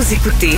Vous 0.00 0.14
écoutez 0.14 0.56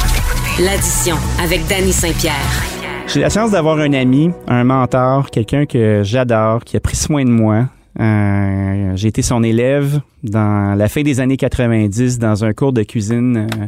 l'addition 0.61 1.17
avec 1.43 1.67
Danny 1.67 1.93
Saint-Pierre. 1.93 2.63
J'ai 3.09 3.19
la 3.19 3.29
chance 3.29 3.51
d'avoir 3.51 3.77
un 3.81 3.93
ami, 3.93 4.31
un 4.47 4.63
mentor, 4.63 5.31
quelqu'un 5.31 5.67
que 5.67 6.03
j'adore, 6.05 6.63
qui 6.63 6.77
a 6.77 6.81
pris 6.81 6.95
soin 6.95 7.25
de 7.25 7.31
moi. 7.31 7.67
Euh, 7.99 8.93
j'ai 8.95 9.09
été 9.09 9.21
son 9.21 9.43
élève 9.43 10.01
dans 10.23 10.79
la 10.79 10.89
fin 10.89 11.03
des 11.03 11.19
années 11.19 11.37
90 11.37 12.21
dans 12.21 12.45
un 12.45 12.53
cours 12.53 12.73
de 12.73 12.85
cuisine 12.85 13.49
euh, 13.53 13.67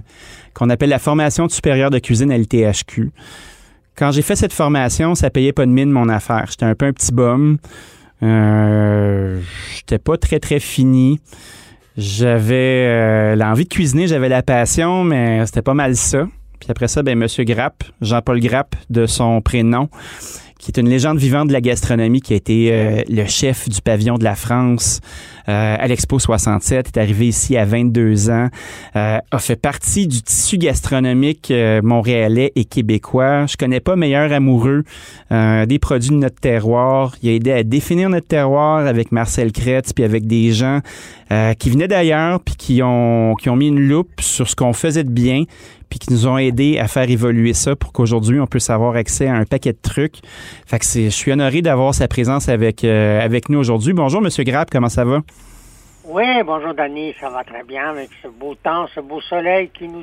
qu'on 0.55 0.71
appelle 0.71 0.91
la 0.91 1.01
formation 1.01 1.49
supérieure 1.49 1.91
de 1.91 1.99
cuisine 1.99 2.31
à 2.31 2.39
l'ITHQ. 2.39 3.11
Quand 3.97 4.13
j'ai 4.13 4.23
fait 4.23 4.37
cette 4.37 4.53
formation, 4.53 5.17
ça 5.17 5.29
payait 5.29 5.53
pas 5.53 5.67
de 5.67 5.73
mine 5.73 5.91
mon 5.91 6.09
affaire. 6.09 6.45
J'étais 6.51 6.67
un 6.67 6.77
peu 6.77 6.87
un 6.87 6.93
petit 6.93 7.11
bum. 7.13 7.59
Euh, 8.23 9.41
j'étais 9.75 9.99
pas 9.99 10.19
très 10.19 10.39
très 10.39 10.61
fini. 10.61 11.19
J'avais 11.97 12.87
euh, 12.89 13.37
l'envie 13.37 13.65
de 13.65 13.69
cuisiner, 13.69 14.09
j'avais 14.09 14.29
la 14.29 14.43
passion, 14.43 15.05
mais 15.05 15.47
c'était 15.47 15.63
pas 15.63 15.75
mal 15.75 15.95
ça. 15.95 16.27
Puis 16.59 16.71
après 16.71 16.89
ça, 16.89 17.03
ben 17.03 17.17
Monsieur 17.17 17.45
Grapp, 17.45 17.85
Jean-Paul 18.01 18.41
Grapp 18.41 18.75
de 18.91 19.07
son 19.07 19.41
prénom, 19.41 19.89
qui 20.65 20.71
est 20.71 20.81
une 20.81 20.89
légende 20.89 21.19
vivante 21.19 21.49
de 21.49 21.53
la 21.53 21.61
gastronomie, 21.61 22.23
qui 22.23 22.33
a 22.33 22.37
été 22.37 22.71
euh, 22.73 23.03
le 23.07 23.27
chef 23.27 23.69
du 23.69 23.83
pavillon 23.83 24.17
de 24.17 24.25
la 24.25 24.35
France 24.35 25.01
euh, 25.47 25.77
à 25.79 25.87
l'Expo 25.87 26.19
67, 26.19 26.87
est 26.87 26.99
arrivé 26.99 27.29
ici 27.29 27.59
à 27.59 27.67
22 27.67 28.31
ans, 28.31 28.49
euh, 28.97 29.19
a 29.31 29.39
fait 29.39 29.57
partie 29.57 30.07
du 30.07 30.23
tissu 30.23 30.57
gastronomique 30.57 31.51
euh, 31.51 31.83
montréalais 31.83 32.51
et 32.57 32.65
québécois. 32.65 33.45
Je 33.45 33.59
connais 33.59 33.81
pas 33.81 33.95
meilleur 33.95 34.33
amoureux 34.33 34.85
euh, 35.33 35.67
des 35.67 35.79
produits 35.79 36.09
de 36.09 36.15
notre 36.15 36.41
terroir. 36.41 37.15
Il 37.23 37.29
a 37.29 37.33
aidé 37.35 37.53
à 37.53 37.63
définir 37.63 38.09
notre 38.09 38.29
terroir 38.29 38.87
avec 38.87 39.13
Marcel 39.13 39.53
Kretz, 39.53 39.93
puis 39.93 40.03
avec 40.03 40.27
des 40.27 40.53
gens 40.53 40.81
euh, 41.31 41.53
qui 41.53 41.69
venaient 41.69 41.89
d'ailleurs, 41.89 42.41
puis 42.41 42.55
qui 42.57 42.83
ont, 42.83 43.35
qui 43.35 43.51
ont 43.51 43.57
mis 43.57 43.69
une 43.69 43.87
loupe 43.87 44.23
sur 44.23 44.49
ce 44.49 44.57
qu'on 44.57 44.73
faisait 44.73 45.05
de 45.05 45.11
bien, 45.11 45.45
puis 45.95 46.01
qui 46.01 46.13
nous 46.13 46.27
ont 46.27 46.39
aidés 46.39 46.81
à 46.81 46.89
faire 46.89 47.09
évoluer 47.09 47.53
ça 47.53 47.77
pour 47.77 47.93
qu'aujourd'hui, 47.93 48.41
on 48.41 48.49
puisse 48.49 48.69
avoir 48.69 48.97
accès 48.97 49.29
à 49.29 49.37
un 49.37 49.45
paquet 49.45 49.73
de 49.73 49.79
trucs. 49.81 50.17
Fait 50.67 50.81
que 50.81 50.85
c'est, 50.85 51.05
je 51.05 51.11
suis 51.11 51.31
honoré 51.31 51.63
d'avoir 51.63 51.95
sa 51.95 52.09
présence 52.09 52.49
avec, 52.49 52.83
euh, 52.83 53.25
avec 53.25 53.49
nous 53.49 53.61
aujourd'hui. 53.61 53.93
Bonjour, 53.93 54.21
Monsieur 54.21 54.43
Grapp, 54.43 54.71
comment 54.73 54.89
ça 54.89 55.05
va? 55.05 55.21
Oui, 56.05 56.25
bonjour 56.45 56.75
Danny, 56.75 57.15
ça 57.21 57.31
va 57.31 57.45
très 57.45 57.63
bien 57.63 57.91
avec 57.91 58.11
ce 58.25 58.29
beau 58.29 58.57
temps, 58.57 58.87
ce 58.93 59.01
beau 59.01 59.21
soleil 59.21 59.71
qui 59.73 59.87
nous 59.87 60.03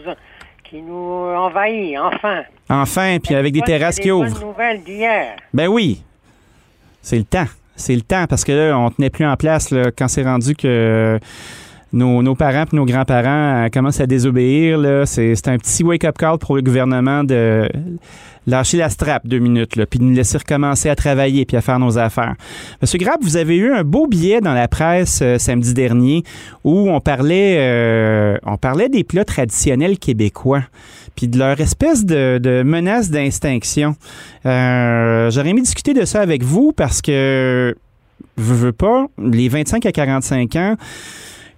qui 0.64 0.82
nous 0.82 0.94
envahit, 0.94 1.98
enfin. 2.00 2.44
Enfin, 2.70 3.18
puis 3.22 3.36
avec 3.36 3.52
des 3.52 3.62
terrasses 3.62 3.96
c'est 3.96 4.04
qui 4.04 4.12
ouvrent. 4.12 4.32
bonnes 4.32 4.48
nouvelles 4.48 4.84
d'hier? 4.84 5.36
Ben 5.54 5.68
oui, 5.68 6.02
c'est 7.02 7.18
le 7.18 7.26
temps. 7.26 7.48
C'est 7.76 7.96
le 7.96 8.02
temps 8.02 8.28
parce 8.30 8.46
que 8.46 8.54
là, 8.54 8.78
on 8.78 8.90
tenait 8.92 9.10
plus 9.10 9.26
en 9.26 9.36
place 9.36 9.72
là, 9.72 9.92
quand 9.92 10.08
c'est 10.08 10.24
rendu 10.24 10.56
que 10.56 11.20
nos, 11.94 12.24
nos 12.24 12.36
parents 12.36 12.66
et 12.72 12.76
nos 12.76 12.86
grands-parents 12.86 13.66
euh, 13.66 13.70
commencent 13.70 14.00
à 14.00 14.08
désobéir. 14.08 14.78
Là, 14.78 15.06
c'est, 15.06 15.48
un 15.48 15.58
petit 15.58 15.84
wake-up 15.84 16.18
call 16.18 16.38
pour 16.38 16.56
le 16.56 16.62
gouvernement 16.62 17.24
de 17.24 17.68
lâcher 18.48 18.78
la 18.78 18.90
strap 18.90 19.28
deux 19.28 19.40
minutes, 19.40 19.76
là, 19.76 19.86
puis 19.86 20.00
nous 20.00 20.14
laisser 20.14 20.38
recommencer 20.38 20.90
à 20.90 20.96
travailler 20.96 21.46
puis 21.46 21.58
à 21.58 21.62
faire 21.62 21.80
nos 21.80 21.98
affaires. 21.98 22.36
Monsieur 22.82 22.98
Grapp, 22.98 23.20
vous 23.22 23.38
avez 23.38 23.56
eu 23.56 23.72
un 23.72 23.84
beau 23.84 24.08
billet 24.08 24.42
dans 24.42 24.54
la 24.54 24.68
presse 24.68 25.20
euh, 25.22 25.38
samedi 25.38 25.74
dernier 25.74 26.24
où 26.64 26.90
on 26.90 27.00
parlait, 27.00 27.58
euh, 27.60 28.38
on 28.44 28.58
parlait 28.58 28.90
des 28.90 29.04
plats 29.04 29.26
traditionnels 29.26 30.00
québécois 30.00 30.64
puis 31.16 31.28
de 31.28 31.38
leur 31.38 31.60
espèce 31.60 32.06
de, 32.06 32.40
de 32.42 32.64
menace 32.64 33.10
d'extinction. 33.10 33.96
Euh, 34.46 35.30
J'aurais 35.30 35.50
aimé 35.50 35.62
discuter 35.62 35.94
de 35.94 36.06
ça 36.06 36.22
avec 36.22 36.42
vous 36.42 36.72
parce 36.72 37.02
que, 37.02 37.76
veux, 38.38 38.56
veux 38.56 38.72
pas, 38.72 39.08
les 39.22 39.50
25 39.50 39.86
à 39.86 39.92
45 39.92 40.56
ans 40.56 40.76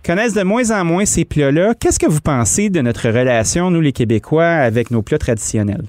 connaissent 0.04 0.34
de 0.34 0.44
moins 0.44 0.72
en 0.72 0.84
moins 0.86 1.06
ces 1.06 1.26
plats-là. 1.26 1.74
Qu'est-ce 1.80 2.00
que 2.00 2.08
vous 2.08 2.22
pensez 2.22 2.70
de 2.70 2.82
notre 2.82 3.10
relation, 3.10 3.72
nous 3.72 3.82
les 3.82 3.94
Québécois, 3.94 4.46
avec 4.46 4.92
nos 4.92 5.02
plats 5.02 5.18
traditionnels? 5.18 5.86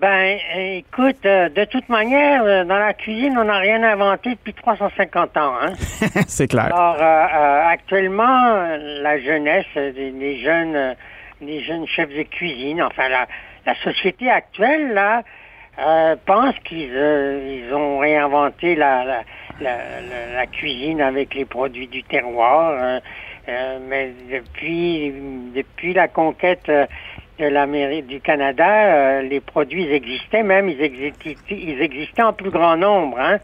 Ben, 0.00 0.38
écoute, 0.56 1.26
euh, 1.26 1.50
de 1.50 1.64
toute 1.66 1.90
manière, 1.90 2.42
euh, 2.42 2.64
dans 2.64 2.78
la 2.78 2.94
cuisine, 2.94 3.36
on 3.36 3.44
n'a 3.44 3.58
rien 3.58 3.82
inventé 3.82 4.30
depuis 4.30 4.54
350 4.54 5.36
ans. 5.36 5.52
Hein? 5.60 5.72
C'est 6.26 6.48
clair. 6.48 6.74
Alors, 6.74 6.96
euh, 6.98 7.68
actuellement, 7.68 8.78
la 9.02 9.20
jeunesse, 9.20 9.66
les, 9.74 10.10
les 10.10 10.42
jeunes, 10.42 10.96
les 11.42 11.62
jeunes 11.62 11.86
chefs 11.86 12.08
de 12.08 12.22
cuisine, 12.22 12.82
enfin, 12.82 13.10
la, 13.10 13.26
la 13.66 13.74
société 13.84 14.30
actuelle, 14.30 14.94
là, 14.94 15.22
pense 16.24 16.54
qu'ils 16.64 16.94
ils 16.94 17.74
ont 17.74 17.98
réinventé 17.98 18.76
la, 18.76 19.04
la, 19.04 19.22
la, 19.60 19.76
la- 20.02 20.34
la 20.36 20.46
cuisine 20.46 21.00
avec 21.00 21.34
les 21.34 21.44
produits 21.44 21.86
du 21.88 22.02
terroir. 22.04 22.72
euh, 22.80 23.00
euh, 23.48 23.78
mais 23.88 24.12
depuis, 24.30 25.12
depuis 25.54 25.92
la 25.94 26.08
conquête 26.08 26.68
euh, 26.68 26.86
de 27.38 27.46
l'Amérique, 27.46 28.06
du 28.06 28.20
Canada, 28.20 29.22
les 29.22 29.40
produits 29.40 29.90
existaient 29.90 30.42
même, 30.42 30.68
ils 30.68 30.80
existaient, 30.82 31.36
ils 31.50 31.80
existaient 31.80 32.22
en 32.22 32.34
plus 32.34 32.50
grand 32.50 32.76
nombre. 32.76 33.18
Hein? 33.18 33.38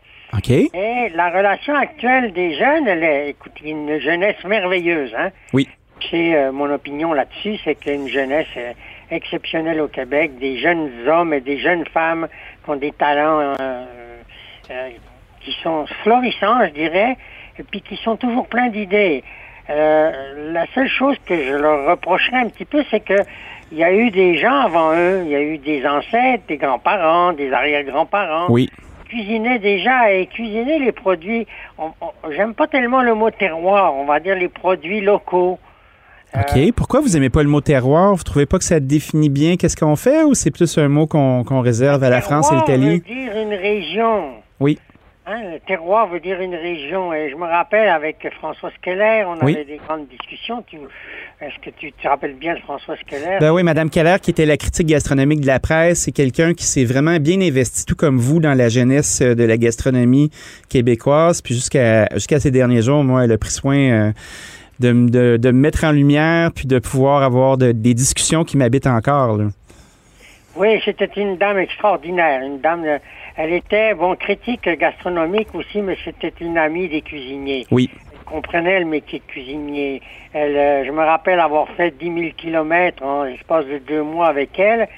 Et 0.75 1.09
la 1.15 1.31
relation 1.31 1.75
actuelle 1.75 2.33
des 2.33 2.55
jeunes, 2.57 2.87
elle 2.87 3.03
est, 3.05 3.31
écoute, 3.31 3.55
une 3.65 3.99
jeunesse 3.99 4.43
merveilleuse. 4.45 5.15
Hein? 5.17 5.31
Oui. 5.55 5.67
C'est 6.11 6.35
euh, 6.37 6.53
mon 6.53 6.71
opinion 6.71 7.15
là-dessus, 7.15 7.57
c'est 7.65 7.75
qu'il 7.77 7.93
y 7.93 7.95
a 7.95 7.99
une 7.99 8.09
jeunesse 8.09 8.47
euh, 8.59 8.73
exceptionnelle 9.11 9.81
au 9.81 9.89
Québec, 9.89 10.39
des 10.39 10.59
jeunes 10.59 10.91
hommes 11.09 11.33
et 11.33 11.41
des 11.41 11.57
jeunes 11.59 11.87
femmes 11.87 12.29
qui 12.65 12.71
ont 12.71 12.77
des 12.77 12.93
talents 12.93 13.55
euh, 13.59 13.85
qui 15.47 15.57
sont 15.63 15.87
florissants, 16.03 16.67
je 16.67 16.73
dirais, 16.73 17.17
et 17.59 17.63
puis 17.63 17.81
qui 17.81 17.97
sont 17.97 18.17
toujours 18.17 18.47
pleins 18.49 18.69
d'idées. 18.69 19.23
Euh, 19.71 20.53
la 20.53 20.67
seule 20.75 20.89
chose 20.89 21.17
que 21.25 21.37
je 21.37 21.55
leur 21.55 21.89
reprocherais 21.91 22.39
un 22.39 22.49
petit 22.49 22.65
peu, 22.65 22.83
c'est 22.91 23.01
que 23.01 23.15
il 23.73 23.79
y 23.79 23.85
a 23.85 23.93
eu 23.93 24.11
des 24.11 24.37
gens 24.39 24.61
avant 24.61 24.93
eux, 24.95 25.23
il 25.25 25.31
y 25.31 25.35
a 25.35 25.41
eu 25.41 25.59
des 25.59 25.85
ancêtres, 25.87 26.45
des 26.49 26.57
grands-parents, 26.57 27.33
des 27.33 27.53
arrière-grands-parents 27.53 28.47
Oui. 28.49 28.71
cuisiner 29.09 29.59
déjà 29.59 30.13
et 30.13 30.27
cuisiner 30.27 30.79
les 30.79 30.93
produits. 30.93 31.47
J'aime 32.31 32.55
pas 32.55 32.67
tellement 32.69 33.03
le 33.03 33.15
mot 33.15 33.31
terroir, 33.31 33.95
on 33.95 34.05
va 34.05 34.21
dire 34.21 34.37
les 34.37 34.49
produits 34.49 35.01
locaux. 35.01 35.59
OK. 36.35 36.73
Pourquoi 36.77 37.01
vous 37.01 37.17
aimez 37.17 37.31
pas 37.31 37.43
le 37.43 37.49
mot 37.49 37.61
terroir? 37.61 38.15
Vous 38.15 38.23
trouvez 38.23 38.47
pas 38.47 38.59
que 38.59 38.65
ça 38.65 38.79
définit 38.79 39.31
bien 39.31 39.57
qu'est-ce 39.57 39.77
qu'on 39.77 39.97
fait 39.97 40.23
ou 40.23 40.35
c'est 40.35 40.51
plus 40.51 40.77
un 40.79 40.89
mot 40.89 41.07
qu'on 41.07 41.61
réserve 41.61 42.05
à 42.05 42.11
la 42.11 42.21
France 42.21 42.53
et 42.53 42.57
l'Italie? 42.57 42.99
veut 42.99 43.15
dire 43.15 43.33
une 43.37 43.55
région. 43.55 44.35
Oui. 44.61 44.79
Hein, 45.29 45.43
le 45.55 45.59
terroir 45.67 46.09
veut 46.09 46.21
dire 46.21 46.41
une 46.41 46.55
région. 46.55 47.13
Et 47.13 47.31
je 47.31 47.35
me 47.37 47.43
rappelle 47.47 47.89
avec 47.89 48.29
François 48.39 48.71
Skeller, 48.79 49.25
on 49.27 49.45
Oui. 49.45 49.55
avait 49.55 49.65
des 49.65 49.79
grandes 49.85 50.07
discussions. 50.09 50.63
Est-ce 51.41 51.59
que 51.65 51.75
tu 51.77 51.93
te 51.93 52.07
rappelles 52.07 52.37
bien 52.37 52.55
de 52.55 52.61
François 52.61 52.95
Skeller? 52.97 53.39
Ben 53.41 53.51
oui, 53.53 53.65
Madame 53.65 53.91
Keller, 53.91 54.17
qui 54.23 54.31
était 54.31 54.47
la 54.47 54.57
critique 54.57 54.87
gastronomique 54.87 55.41
de 55.41 55.47
la 55.49 55.59
presse, 55.59 56.03
c'est 56.03 56.13
quelqu'un 56.13 56.55
qui 56.55 56.65
s'est 56.65 56.85
vraiment 56.85 57.17
bien 57.19 57.41
investi, 57.41 57.85
tout 57.85 57.97
comme 57.97 58.19
vous, 58.19 58.39
dans 58.39 58.55
la 58.55 58.69
jeunesse 58.69 59.21
euh, 59.21 59.35
de 59.35 59.43
la 59.43 59.57
gastronomie 59.57 60.31
québécoise. 60.69 61.43
Puis 61.43 61.55
jusqu'à 61.55 62.07
jusqu'à 62.15 62.39
ces 62.39 62.53
derniers 62.53 62.83
jours, 62.83 63.03
moi, 63.03 63.25
elle 63.25 63.33
a 63.33 63.39
pris 63.39 63.51
soin 63.51 63.77
euh, 63.79 64.13
de, 64.79 64.93
de, 64.93 65.37
de 65.39 65.51
me 65.51 65.59
mettre 65.59 65.83
en 65.83 65.91
lumière, 65.91 66.53
puis 66.55 66.67
de 66.67 66.79
pouvoir 66.79 67.25
avoir 67.25 67.59
de- 67.59 67.73
des 67.73 67.95
discussions 67.95 68.45
qui 68.45 68.57
m'habitent 68.57 68.87
encore. 68.87 69.37
là. 69.39 69.47
Oui, 70.57 70.81
c'était 70.85 71.11
une 71.17 71.37
dame 71.37 71.59
extraordinaire. 71.59 72.41
Une 72.43 72.61
dame, 72.61 72.85
euh, 72.85 72.99
elle 73.37 73.53
était, 73.53 73.93
bon, 73.95 74.17
critique 74.17 74.67
gastronomique 74.69 75.55
aussi, 75.55 75.83
mais 75.83 75.97
c'était 76.05 76.33
une 76.41 76.57
amie 76.57 76.89
des 76.89 77.03
cuisiniers. 77.03 77.67
Oui. 77.71 77.91
Elle 78.13 78.25
comprenait 78.25 78.81
le 78.81 78.87
métier 78.87 79.19
de 79.19 79.25
cuisinier. 79.31 80.01
Elle, 80.33 80.57
euh, 80.57 80.85
je 80.87 80.91
me 80.91 81.05
rappelle 81.05 81.41
avoir 81.41 81.69
fait 81.71 81.91
10 81.99 82.05
000 82.07 82.17
kilomètres 82.37 83.03
en 83.03 83.25
l'espace 83.25 83.67
de 83.67 83.79
deux 83.79 84.03
mois 84.03 84.29
avec 84.29 84.59
elle, 84.59 84.89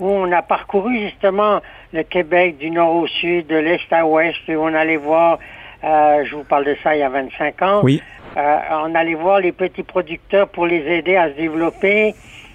où 0.00 0.08
on 0.10 0.30
a 0.32 0.42
parcouru 0.42 0.98
justement 0.98 1.60
le 1.92 2.02
Québec 2.02 2.58
du 2.58 2.70
nord 2.72 2.94
au 2.96 3.06
sud, 3.06 3.46
de 3.46 3.56
l'est 3.56 3.92
à 3.92 4.04
ouest, 4.04 4.36
et 4.48 4.56
on 4.56 4.66
allait 4.66 4.96
voir, 4.96 5.38
euh, 5.84 6.24
je 6.24 6.34
vous 6.34 6.42
parle 6.44 6.64
de 6.64 6.76
ça 6.82 6.96
il 6.96 6.98
y 6.98 7.02
a 7.02 7.08
25 7.08 7.62
ans, 7.62 7.80
Oui. 7.84 8.02
euh, 8.36 8.58
on 8.82 8.92
allait 8.96 9.14
voir 9.14 9.38
les 9.38 9.52
petits 9.52 9.84
producteurs 9.84 10.48
pour 10.48 10.66
les 10.66 10.82
aider 10.92 11.14
à 11.14 11.28
se 11.30 11.36
développer, 11.36 12.14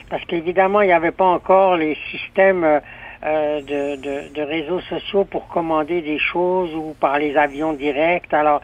parce 0.10 0.24
qu'évidemment, 0.26 0.82
il 0.82 0.88
n'y 0.88 0.94
avait 0.94 1.12
pas 1.12 1.26
encore 1.26 1.78
les 1.78 1.96
systèmes 2.12 2.64
euh, 2.64 2.80
euh, 3.26 3.62
de, 3.62 3.96
de- 4.02 4.34
de 4.34 4.42
réseaux 4.42 4.80
sociaux 4.82 5.26
pour 5.26 5.48
commander 5.48 6.02
des 6.02 6.20
choses 6.20 6.74
ou 6.76 6.96
par 7.00 7.20
les 7.20 7.36
avions 7.38 7.74
directs. 7.74 8.34
Alors, 8.34 8.62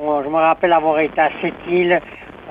on- 0.00 0.22
je 0.22 0.28
me 0.28 0.36
rappelle 0.36 0.72
avoir 0.72 0.98
été 1.00 1.20
à 1.20 1.30
Sept-Îles. 1.40 2.00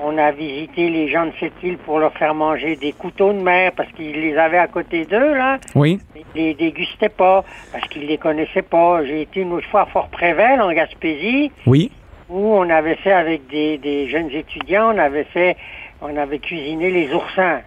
On 0.02 0.18
a 0.18 0.32
visité 0.32 0.90
les 0.90 1.08
gens 1.08 1.26
de 1.26 1.32
Sept-Îles 1.38 1.78
pour 1.78 2.00
leur 2.00 2.12
faire 2.14 2.34
manger 2.34 2.74
des 2.76 2.92
couteaux 2.92 3.32
de 3.32 3.38
mer 3.38 3.70
parce 3.76 3.90
qu'ils 3.92 4.20
les 4.20 4.36
avaient 4.36 4.58
à 4.58 4.66
côté 4.66 5.04
d'eux, 5.04 5.34
là. 5.34 5.58
Oui. 5.76 6.00
Ils 6.16 6.24
les 6.34 6.54
dégustaient 6.54 7.08
pas 7.08 7.44
parce 7.72 7.86
qu'ils 7.88 8.06
les 8.06 8.18
connaissaient 8.18 8.62
pas. 8.62 9.04
J'ai 9.04 9.22
été 9.22 9.40
une 9.42 9.52
autre 9.52 9.68
fois 9.68 9.82
à 9.82 9.86
Fort-Prével, 9.86 10.60
en 10.60 10.72
Gaspésie 10.72 11.52
Oui. 11.66 11.92
où 12.28 12.54
on 12.56 12.68
avait 12.68 12.96
fait 12.96 13.12
avec 13.12 13.46
des, 13.46 13.78
des 13.78 14.08
jeunes 14.08 14.30
étudiants, 14.32 14.92
on 14.92 14.98
avait 14.98 15.24
fait, 15.24 15.56
on 16.02 16.16
avait 16.16 16.40
cuisiné 16.40 16.90
les 16.90 17.14
oursins. 17.14 17.60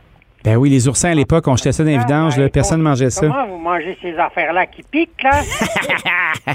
Ben 0.44 0.56
oui, 0.56 0.70
les 0.70 0.88
oursins 0.88 1.10
à 1.12 1.14
l'époque, 1.14 1.48
on 1.48 1.56
jetait 1.58 1.72
ça 1.72 1.84
dans 1.84 1.90
les 1.90 1.98
vidanges, 1.98 2.34
Ah, 2.38 2.40
là, 2.42 2.46
et 2.46 2.50
personne 2.50 2.80
ne 2.80 2.84
mangeait 2.84 3.10
ça. 3.10 3.28
Comment 3.28 3.48
vous 3.48 3.58
mangez 3.58 3.98
ces 4.02 4.18
affaires-là 4.18 4.66
qui 4.68 4.84
piquent, 4.84 5.24
là? 5.24 5.42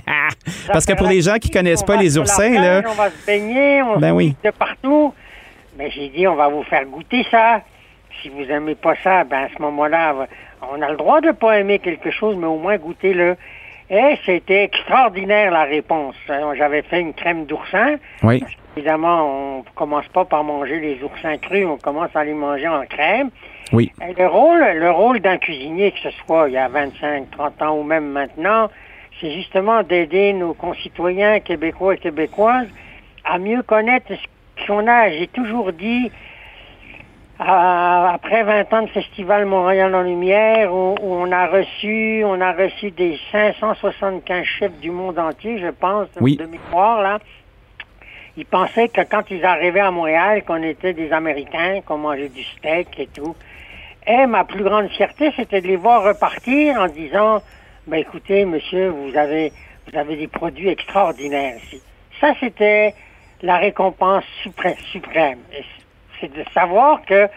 Parce 0.73 0.87
que 0.87 0.95
pour 0.95 1.09
les 1.09 1.21
gens 1.21 1.35
qui 1.37 1.51
connaissent 1.51 1.83
pas 1.83 1.97
les 1.97 2.17
oursins, 2.17 2.51
là, 2.61 2.83
On 2.89 2.95
va 2.95 3.11
se 3.11 3.27
baigner, 3.27 3.83
on 3.83 3.99
Ben 3.99 4.11
se 4.11 4.15
oui. 4.15 4.37
de 4.45 4.51
partout. 4.51 5.13
Mais 5.79 5.91
j'ai 5.91 6.09
dit, 6.09 6.27
on 6.27 6.35
va 6.37 6.49
vous 6.49 6.63
faire 6.65 6.85
goûter 6.87 7.25
ça. 7.31 7.61
Si 8.23 8.29
vous 8.29 8.45
aimez 8.45 8.75
pas 8.77 8.95
ça, 9.03 9.25
ben 9.25 9.45
à 9.45 9.49
ce 9.55 9.61
moment-là, 9.61 10.15
on 10.73 10.81
a 10.81 10.91
le 10.91 10.97
droit 10.97 11.21
de 11.21 11.33
pas 11.33 11.59
aimer 11.59 11.79
quelque 11.79 12.11
chose, 12.11 12.37
mais 12.39 12.47
au 12.47 12.57
moins 12.59 12.77
goûtez-le. 12.77 13.37
Et 13.91 14.17
c'était 14.25 14.65
extraordinaire 14.65 15.51
la 15.51 15.65
réponse. 15.65 16.15
J'avais 16.57 16.83
fait 16.83 17.01
une 17.01 17.13
crème 17.15 17.47
d'oursin. 17.47 17.97
Oui. 18.23 18.43
Évidemment, 18.77 19.59
on 19.59 19.65
commence 19.75 20.09
pas 20.09 20.25
par 20.25 20.45
manger 20.45 20.81
les 20.81 21.03
oursins 21.03 21.37
crus, 21.37 21.67
on 21.67 21.77
commence 21.77 22.15
à 22.15 22.25
les 22.25 22.33
manger 22.33 22.69
en 22.69 22.85
crème. 22.87 23.31
Oui. 23.73 23.93
Et 24.07 24.15
le 24.15 24.27
rôle, 24.27 24.61
le 24.61 24.91
rôle 24.91 25.21
d'un 25.21 25.37
cuisinier, 25.37 25.93
que 25.93 25.99
ce 25.99 26.11
soit 26.25 26.49
il 26.49 26.55
y 26.55 26.59
a 26.59 26.69
25, 26.69 27.31
30 27.31 27.63
ans 27.63 27.77
ou 27.79 27.83
même 27.83 28.07
maintenant, 28.07 28.71
c'est 29.21 29.31
justement 29.33 29.83
d'aider 29.83 30.33
nos 30.33 30.55
concitoyens 30.55 31.41
québécois 31.41 31.95
et 31.95 31.99
québécoises 31.99 32.69
à 33.25 33.39
mieux 33.39 33.63
connaître 33.63 34.11
ce 34.11 34.67
qu'on 34.67 34.87
a. 34.89 35.11
J'ai 35.11 35.27
toujours 35.29 35.73
dit, 35.73 36.11
après 37.39 38.43
20 38.43 38.73
ans 38.73 38.83
de 38.83 38.89
Festival 38.89 39.45
Montréal 39.47 39.95
en 39.95 40.03
Lumière, 40.03 40.73
où, 40.75 40.97
on 41.03 41.31
a 41.31 41.47
reçu, 41.47 42.23
on 42.25 42.41
a 42.41 42.53
reçu 42.53 42.91
des 42.91 43.19
575 43.33 44.45
chefs 44.45 44.81
du 44.81 44.91
monde 44.91 45.19
entier, 45.19 45.59
je 45.59 45.69
pense, 45.69 46.09
de 46.15 46.47
mémoire, 46.47 47.03
là. 47.03 47.19
Ils 48.37 48.47
pensaient 48.47 48.89
que 48.89 49.03
quand 49.03 49.31
ils 49.31 49.45
arrivaient 49.45 49.81
à 49.81 49.91
Montréal, 49.91 50.43
qu'on 50.45 50.63
était 50.63 50.95
des 50.95 51.13
Américains, 51.13 51.81
qu'on 51.87 51.99
mangeait 51.99 52.31
du 52.31 52.43
steak 52.45 52.99
et 52.99 53.09
tout. 53.09 53.37
Et 54.07 54.27
ma 54.27 54.45
plus 54.45 54.65
grande 54.65 54.89
fierté, 54.89 55.33
c'était 55.37 55.61
de 55.61 55.69
les 55.69 55.77
voir 55.77 56.03
repartir 56.03 56.81
en 56.81 56.87
disant, 56.87 57.43
ben 57.87 57.99
écoutez, 57.99 58.45
monsieur, 58.45 58.89
vous 58.89 59.17
avez, 59.17 59.53
vous 59.87 59.99
avez 59.99 60.17
des 60.17 60.29
produits 60.29 60.69
extraordinaires 60.69 61.57
ici. 61.65 61.83
Ça, 62.21 62.33
c'était 62.41 62.95
la 63.43 63.59
récompense 63.59 64.25
suprême. 64.93 65.39
C'est 66.21 66.33
de 66.33 66.45
savoir 66.55 67.05
que 67.05 67.29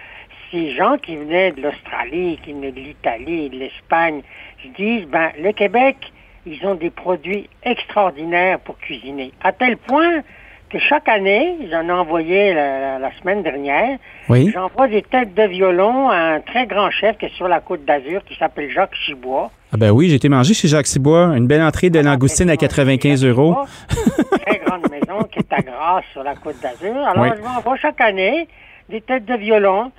ces 0.52 0.72
gens 0.76 0.98
qui 0.98 1.18
venaient 1.18 1.52
de 1.52 1.62
l'Australie, 1.62 2.40
qui 2.44 2.54
venaient 2.54 2.72
de 2.72 2.80
l'Italie, 2.80 3.50
de 3.50 3.58
l'Espagne, 3.58 4.22
se 4.64 4.68
disent, 4.70 5.08
ben, 5.08 5.32
le 5.40 5.52
Québec, 5.52 5.98
ils 6.46 6.66
ont 6.66 6.76
des 6.76 6.92
produits 6.92 7.50
extraordinaires 7.64 8.60
pour 8.60 8.78
cuisiner. 8.78 9.32
À 9.42 9.52
tel 9.52 9.78
point 9.78 10.22
que 10.70 10.80
chaque 10.80 11.08
année, 11.08 11.58
j'en 11.72 11.88
ai 11.88 11.92
envoyé 11.92 12.54
la, 12.54 13.12
semaine 13.22 13.44
dernière, 13.44 13.98
oui. 14.30 14.52
j'envoie 14.54 14.88
des 14.88 15.02
têtes 15.02 15.34
de 15.34 15.44
violon 15.44 16.10
à 16.10 16.18
un 16.18 16.40
très 16.40 16.66
grand 16.66 16.90
chef 16.92 17.18
qui 17.18 17.26
est 17.26 17.36
sur 17.36 17.48
la 17.48 17.60
côte 17.60 17.86
d'Azur, 17.86 18.24
qui 18.26 18.36
s'appelle 18.36 18.70
Jacques 18.70 18.96
Chibois. 18.96 19.52
Ah 19.72 19.78
ben 19.78 19.92
oui, 19.92 20.10
j'ai 20.10 20.16
été 20.16 20.30
mangé 20.30 20.54
chez 20.54 20.68
Jacques 20.68 20.88
Cibois, 20.88 21.34
une 21.36 21.48
belle 21.48 21.62
entrée 21.62 21.90
de 21.90 22.00
langoustine 22.00 22.50
à 22.50 22.58
95 22.58 23.26
euros. 23.26 23.58
Une 23.90 24.40
très 24.40 24.58
grande 24.60 24.90
maison 24.90 25.24
qui 25.32 25.40
est 25.40 25.54
à 25.54 25.62
Grasse 25.62 26.06
sur 26.12 26.24
la 26.24 26.36
côte 26.36 26.60
d'Azur. 26.62 26.96
Alors, 27.08 27.36
je 27.36 27.42
m'envoie 27.42 27.78
chaque 27.78 28.02
année 28.02 28.48
des 28.90 29.02
têtes 29.02 29.26
de 29.26 29.36
violon. 29.36 29.92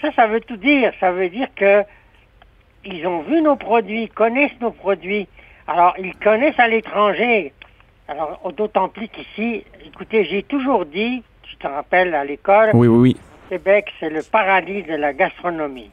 Ça, 0.00 0.10
ça 0.14 0.26
veut 0.26 0.40
tout 0.40 0.56
dire. 0.56 0.92
Ça 1.00 1.12
veut 1.12 1.28
dire 1.28 1.48
que 1.56 1.82
ils 2.84 3.06
ont 3.06 3.22
vu 3.22 3.42
nos 3.42 3.56
produits, 3.56 4.08
connaissent 4.08 4.58
nos 4.60 4.70
produits. 4.70 5.28
Alors, 5.66 5.94
ils 5.98 6.14
connaissent 6.16 6.58
à 6.58 6.68
l'étranger. 6.68 7.52
Alors, 8.10 8.40
d'autant 8.56 8.88
plus 8.88 9.06
qu'ici, 9.06 9.62
écoutez, 9.86 10.26
j'ai 10.28 10.42
toujours 10.42 10.84
dit, 10.84 11.22
tu 11.44 11.56
te 11.56 11.68
rappelles 11.68 12.12
à 12.12 12.24
l'école, 12.24 12.70
oui, 12.74 12.88
oui, 12.88 12.98
oui. 12.98 13.16
Québec, 13.48 13.86
c'est 14.00 14.10
le 14.10 14.22
paradis 14.22 14.82
de 14.82 14.96
la 14.96 15.12
gastronomie. 15.12 15.90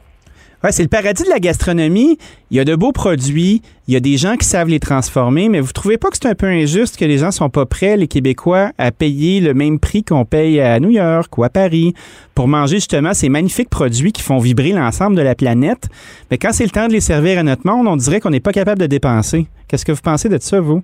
Ouais, 0.64 0.72
c'est 0.72 0.82
le 0.82 0.88
paradis 0.88 1.22
de 1.22 1.28
la 1.28 1.38
gastronomie. 1.38 2.18
Il 2.50 2.56
y 2.56 2.60
a 2.60 2.64
de 2.64 2.74
beaux 2.74 2.90
produits, 2.90 3.62
il 3.86 3.94
y 3.94 3.96
a 3.96 4.00
des 4.00 4.16
gens 4.16 4.34
qui 4.34 4.46
savent 4.46 4.66
les 4.66 4.80
transformer, 4.80 5.48
mais 5.48 5.60
vous 5.60 5.70
trouvez 5.70 5.96
pas 5.96 6.10
que 6.10 6.16
c'est 6.20 6.26
un 6.26 6.34
peu 6.34 6.46
injuste 6.46 6.96
que 6.96 7.04
les 7.04 7.18
gens 7.18 7.30
sont 7.30 7.50
pas 7.50 7.66
prêts, 7.66 7.96
les 7.96 8.08
Québécois, 8.08 8.72
à 8.78 8.90
payer 8.90 9.40
le 9.40 9.54
même 9.54 9.78
prix 9.78 10.02
qu'on 10.02 10.24
paye 10.24 10.60
à 10.60 10.80
New 10.80 10.90
York 10.90 11.38
ou 11.38 11.44
à 11.44 11.50
Paris 11.50 11.94
pour 12.34 12.48
manger 12.48 12.78
justement 12.78 13.14
ces 13.14 13.28
magnifiques 13.28 13.70
produits 13.70 14.10
qui 14.10 14.22
font 14.22 14.38
vibrer 14.38 14.72
l'ensemble 14.72 15.14
de 15.14 15.22
la 15.22 15.36
planète? 15.36 15.88
Mais 16.32 16.38
quand 16.38 16.52
c'est 16.52 16.64
le 16.64 16.70
temps 16.70 16.88
de 16.88 16.92
les 16.94 17.00
servir 17.00 17.38
à 17.38 17.44
notre 17.44 17.64
monde, 17.64 17.86
on 17.86 17.94
dirait 17.94 18.18
qu'on 18.18 18.30
n'est 18.30 18.40
pas 18.40 18.52
capable 18.52 18.80
de 18.80 18.86
dépenser. 18.86 19.46
Qu'est-ce 19.68 19.84
que 19.84 19.92
vous 19.92 20.02
pensez 20.02 20.28
de 20.28 20.38
ça, 20.38 20.60
vous? 20.60 20.82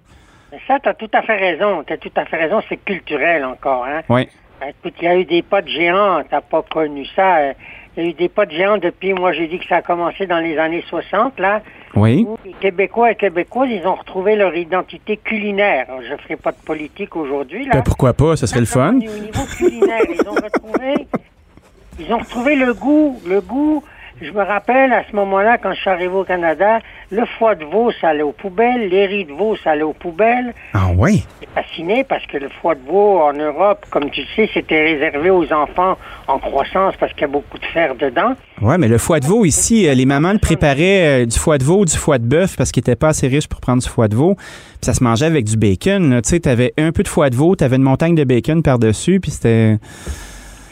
Ça, 0.67 0.79
tu 0.81 0.89
as 0.89 0.95
tout 0.95 1.11
à 1.13 1.23
fait 1.23 1.37
raison. 1.37 1.85
Tu 1.85 1.93
as 1.93 1.99
tout 1.99 2.13
à 2.17 2.25
fait 2.25 2.37
raison. 2.37 2.63
C'est 2.69 2.77
culturel 2.85 3.45
encore. 3.45 3.85
Hein? 3.85 4.03
Oui. 4.09 4.29
Écoute, 4.67 4.95
il 5.01 5.05
y 5.05 5.09
a 5.09 5.17
eu 5.17 5.25
des 5.25 5.43
potes 5.43 5.69
géants. 5.69 6.23
Tu 6.23 6.37
pas 6.51 6.63
connu 6.63 7.07
ça. 7.15 7.53
Il 7.97 8.03
y 8.03 8.07
a 8.07 8.11
eu 8.11 8.13
des 8.13 8.29
potes 8.29 8.51
géants 8.51 8.79
depuis, 8.79 9.13
moi 9.13 9.33
j'ai 9.33 9.47
dit 9.47 9.61
que 9.61 9.67
ça 9.67 9.77
a 9.77 9.83
commencé 9.83 10.27
dans 10.27 10.41
les 10.41 10.59
années 10.59 10.85
60, 10.89 11.39
là. 11.39 11.63
Oui. 11.95 12.27
les 12.45 12.53
Québécois 12.55 13.13
et 13.13 13.15
Québécoises, 13.15 13.69
ils 13.71 13.87
ont 13.87 13.95
retrouvé 13.95 14.35
leur 14.35 14.57
identité 14.57 15.17
culinaire. 15.17 15.87
je 16.03 16.13
ne 16.13 16.17
ferai 16.19 16.35
pas 16.35 16.51
de 16.51 16.57
politique 16.57 17.15
aujourd'hui, 17.15 17.67
là. 17.67 17.75
Ben, 17.75 17.83
pourquoi 17.83 18.13
pas? 18.13 18.35
Ce 18.35 18.47
serait 18.47 18.61
le 18.61 18.67
fun. 18.67 18.95
Au 18.95 18.99
niveau 18.99 19.45
culinaire, 19.57 20.03
ils 20.09 20.29
ont 20.29 20.35
retrouvé, 20.35 21.07
ils 22.01 22.13
ont 22.13 22.19
retrouvé 22.19 22.57
le 22.57 22.75
goût, 22.75 23.21
le 23.29 23.41
goût 23.41 23.85
je 24.21 24.31
me 24.31 24.43
rappelle 24.43 24.93
à 24.93 25.03
ce 25.11 25.17
moment-là, 25.17 25.59
quand 25.59 25.73
je 25.73 25.81
suis 25.81 25.91
arrivé 25.91 26.15
au 26.15 26.25
Canada, 26.25 26.79
le 27.11 27.25
foie 27.39 27.55
de 27.55 27.65
veau, 27.65 27.91
ça 28.01 28.09
allait 28.09 28.23
aux 28.23 28.33
poubelles, 28.33 28.89
les 28.89 29.07
riz 29.07 29.25
de 29.25 29.33
veau, 29.33 29.57
ça 29.57 29.73
allait 29.73 29.83
aux 29.83 29.93
poubelles. 29.93 30.55
Ah 30.73 30.89
oui? 30.97 31.25
J'étais 31.41 31.53
fasciné 31.53 32.05
parce 32.05 32.25
que 32.27 32.39
le 32.39 32.49
foie 32.49 32.75
de 32.75 32.81
veau 32.87 33.21
en 33.21 33.33
Europe, 33.33 33.85
comme 33.91 34.11
tu 34.11 34.23
sais, 34.37 34.49
c'était 34.55 34.83
réservé 34.83 35.31
aux 35.31 35.53
enfants 35.53 35.99
en 36.29 36.39
croissance 36.39 36.95
parce 36.99 37.13
qu'il 37.13 37.23
y 37.23 37.25
a 37.25 37.29
beaucoup 37.29 37.59
de 37.59 37.67
fer 37.67 37.95
dedans. 37.97 38.35
Oui, 38.63 38.77
mais 38.79 38.89
le 38.89 38.99
foie 38.99 39.21
de 39.21 39.27
veau 39.27 39.45
ici, 39.45 39.89
euh, 39.89 39.95
les 39.95 40.07
mamans 40.07 40.33
le 40.33 40.39
préparaient 40.39 41.23
euh, 41.23 41.27
du 41.27 41.39
foie 41.39 41.59
de 41.59 41.65
veau, 41.65 41.85
du 41.85 41.97
foie 41.97 42.19
de 42.19 42.27
bœuf 42.27 42.57
parce 42.57 42.71
qu'il 42.71 42.83
n'était 42.83 42.97
pas 42.97 43.09
assez 43.09 43.27
riche 43.27 43.49
pour 43.49 43.61
prendre 43.61 43.83
du 43.83 43.89
foie 43.89 44.09
de 44.09 44.15
veau. 44.15 44.37
Puis 44.37 44.83
ça 44.83 44.95
se 44.95 45.03
mangeait 45.03 45.27
avec 45.27 45.45
du 45.45 45.57
bacon. 45.57 46.21
Tu 46.23 46.31
sais, 46.31 46.41
tu 46.41 46.49
avais 46.49 46.73
un 46.79 46.93
peu 46.93 47.03
de 47.03 47.09
foie 47.09 47.31
de 47.31 47.37
veau, 47.37 47.57
tu 47.57 47.65
avais 47.65 47.77
une 47.77 47.83
montagne 47.83 48.15
de 48.15 48.25
bacon 48.25 48.63
par-dessus, 48.63 49.19
puis 49.21 49.31
c'était... 49.31 49.79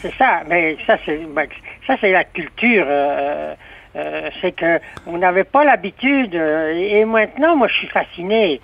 C'est 0.00 0.12
ça, 0.18 0.42
mais 0.48 0.76
ça 0.84 0.96
c'est 1.06 1.20
ben, 1.32 1.46
ça 1.86 1.96
c'est 2.00 2.12
la 2.12 2.24
culture. 2.24 2.84
Euh, 2.88 3.54
euh, 3.94 4.30
c'est 4.40 4.52
que 4.52 4.80
on 5.06 5.18
n'avait 5.18 5.44
pas 5.44 5.64
l'habitude. 5.64 6.34
Euh, 6.34 6.72
et 6.74 7.04
maintenant, 7.04 7.56
moi, 7.56 7.68
je 7.68 7.74
suis 7.74 7.88
fasciné. 7.88 8.60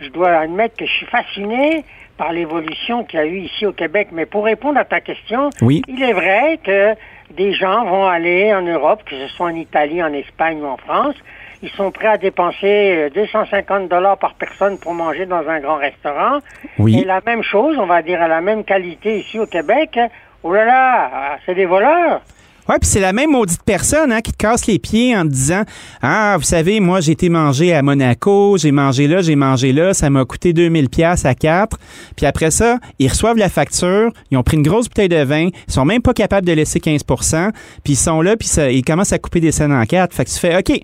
Je 0.00 0.08
dois 0.08 0.30
admettre 0.30 0.76
que 0.76 0.86
je 0.86 0.90
suis 0.90 1.06
fasciné 1.06 1.84
par 2.16 2.32
l'évolution 2.32 3.04
qu'il 3.04 3.18
y 3.18 3.22
a 3.22 3.26
eu 3.26 3.38
ici 3.40 3.66
au 3.66 3.72
Québec. 3.72 4.08
Mais 4.12 4.24
pour 4.24 4.44
répondre 4.44 4.78
à 4.78 4.84
ta 4.84 5.00
question, 5.00 5.50
oui. 5.60 5.82
il 5.86 6.02
est 6.02 6.12
vrai 6.12 6.58
que 6.64 6.94
des 7.34 7.52
gens 7.52 7.84
vont 7.84 8.06
aller 8.06 8.54
en 8.54 8.62
Europe, 8.62 9.02
que 9.04 9.16
ce 9.16 9.28
soit 9.34 9.46
en 9.46 9.54
Italie, 9.54 10.02
en 10.02 10.12
Espagne 10.12 10.62
ou 10.62 10.66
en 10.66 10.78
France, 10.78 11.14
ils 11.62 11.70
sont 11.70 11.90
prêts 11.90 12.08
à 12.08 12.16
dépenser 12.16 13.10
250 13.14 13.88
dollars 13.88 14.16
par 14.16 14.32
personne 14.34 14.78
pour 14.78 14.94
manger 14.94 15.26
dans 15.26 15.46
un 15.46 15.60
grand 15.60 15.76
restaurant. 15.76 16.38
Oui. 16.78 16.98
Et 16.98 17.04
la 17.04 17.20
même 17.24 17.42
chose, 17.42 17.76
on 17.78 17.84
va 17.84 18.00
dire 18.00 18.22
à 18.22 18.28
la 18.28 18.40
même 18.40 18.64
qualité 18.64 19.18
ici 19.18 19.38
au 19.38 19.46
Québec, 19.46 19.98
Oh 20.42 20.54
là 20.54 20.64
là, 20.64 21.38
c'est 21.44 21.54
des 21.54 21.66
voleurs. 21.66 22.22
Oui, 22.70 22.76
puis 22.80 22.88
c'est 22.88 23.00
la 23.00 23.12
même 23.12 23.32
maudite 23.32 23.64
personne 23.64 24.12
hein, 24.12 24.20
qui 24.20 24.30
te 24.30 24.36
casse 24.36 24.68
les 24.68 24.78
pieds 24.78 25.16
en 25.16 25.24
te 25.24 25.32
disant 25.32 25.64
Ah, 26.02 26.36
vous 26.38 26.44
savez, 26.44 26.78
moi, 26.78 27.00
j'ai 27.00 27.10
été 27.10 27.28
mangé 27.28 27.74
à 27.74 27.82
Monaco, 27.82 28.56
j'ai 28.58 28.70
mangé 28.70 29.08
là, 29.08 29.22
j'ai 29.22 29.34
mangé 29.34 29.72
là, 29.72 29.92
ça 29.92 30.08
m'a 30.08 30.24
coûté 30.24 30.52
2000 30.52 30.88
pièces 30.88 31.24
à 31.24 31.34
quatre. 31.34 31.78
Puis 32.16 32.26
après 32.26 32.52
ça, 32.52 32.78
ils 33.00 33.08
reçoivent 33.08 33.38
la 33.38 33.48
facture, 33.48 34.12
ils 34.30 34.36
ont 34.36 34.44
pris 34.44 34.56
une 34.56 34.62
grosse 34.62 34.88
bouteille 34.88 35.08
de 35.08 35.20
vin, 35.24 35.48
ils 35.66 35.72
sont 35.72 35.84
même 35.84 36.00
pas 36.00 36.14
capables 36.14 36.46
de 36.46 36.52
laisser 36.52 36.78
15% 36.78 37.50
puis 37.82 37.94
ils 37.94 37.96
sont 37.96 38.22
là, 38.22 38.36
puis 38.36 38.48
ils 38.70 38.84
commencent 38.84 39.12
à 39.12 39.18
couper 39.18 39.40
des 39.40 39.50
scènes 39.50 39.72
en 39.72 39.84
quatre. 39.84 40.14
Fait 40.14 40.24
que 40.24 40.30
tu 40.30 40.38
fais 40.38 40.56
OK 40.56 40.80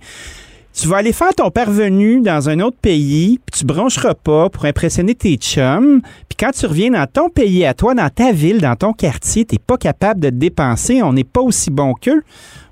tu 0.79 0.89
vas 0.89 0.99
aller 0.99 1.15
faire 1.15 1.35
ton 1.35 1.51
parvenu 1.51 2.21
dans 2.21 2.51
un 2.51 2.61
autre 2.61 2.77
pays, 2.77 3.39
puis 3.39 3.61
tu 3.61 3.65
broncheras 3.65 4.15
pas 4.15 4.51
pour 4.51 4.67
impressionner 4.67 5.15
tes 5.15 5.37
chums, 5.37 6.03
puis 6.29 6.37
quand 6.39 6.51
tu 6.51 6.67
reviens 6.67 6.91
dans 6.91 7.07
ton 7.07 7.31
pays 7.31 7.65
à 7.65 7.73
toi, 7.73 7.95
dans 7.95 8.11
ta 8.11 8.33
ville, 8.33 8.61
dans 8.61 8.77
ton 8.77 8.93
quartier, 8.93 9.47
t'es 9.47 9.59
pas 9.59 9.79
capable 9.79 10.21
de 10.21 10.29
dépenser, 10.29 11.03
on 11.03 11.15
n'est 11.15 11.25
pas 11.25 11.41
aussi 11.41 11.71
bon 11.71 11.95
qu'eux. 11.95 12.23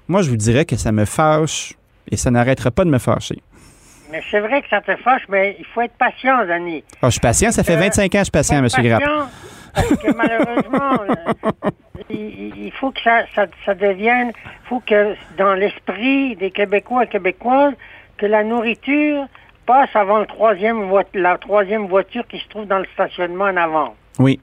Moi, 0.06 0.20
je 0.20 0.28
vous 0.28 0.36
dirais 0.36 0.66
que 0.66 0.76
ça 0.76 0.92
me 0.92 1.06
fâche 1.06 1.72
et 2.10 2.18
ça 2.18 2.30
n'arrêtera 2.30 2.70
pas 2.70 2.84
de 2.84 2.90
me 2.90 2.98
fâcher. 2.98 3.42
Mais 4.12 4.22
c'est 4.30 4.40
vrai 4.40 4.60
que 4.60 4.68
ça 4.68 4.82
te 4.82 4.94
fâche, 4.96 5.22
mais 5.30 5.56
il 5.58 5.64
faut 5.64 5.80
être 5.80 5.94
patient, 5.98 6.44
Denis. 6.46 6.84
Ah, 7.00 7.06
je 7.06 7.12
suis 7.12 7.20
patient, 7.20 7.50
ça 7.52 7.64
fait 7.64 7.76
25 7.76 8.02
euh, 8.02 8.04
ans 8.04 8.08
que 8.10 8.18
je 8.18 8.24
suis 8.24 8.30
patient, 8.30 8.58
M. 8.58 8.68
Grapp. 8.84 9.02
Parce 9.74 9.88
que 9.88 10.12
malheureusement, 10.14 10.98
euh, 12.10 12.14
il, 12.56 12.72
faut 12.72 12.90
que 12.90 13.00
ça, 13.00 13.24
ça, 13.34 13.74
devienne, 13.74 14.32
il 14.44 14.68
faut 14.68 14.80
que 14.80 15.14
dans 15.36 15.54
l'esprit 15.54 16.36
des 16.36 16.50
Québécois 16.50 17.04
et 17.04 17.08
Québécoises, 17.08 17.74
que 18.16 18.26
la 18.26 18.44
nourriture 18.44 19.26
passe 19.66 19.94
avant 19.94 20.18
le 20.18 20.26
troisième 20.26 20.90
la 21.14 21.38
troisième 21.38 21.86
voiture 21.86 22.26
qui 22.28 22.38
se 22.38 22.48
trouve 22.48 22.66
dans 22.66 22.78
le 22.78 22.86
stationnement 22.94 23.46
en 23.46 23.56
avant. 23.56 23.94
Oui. 24.18 24.40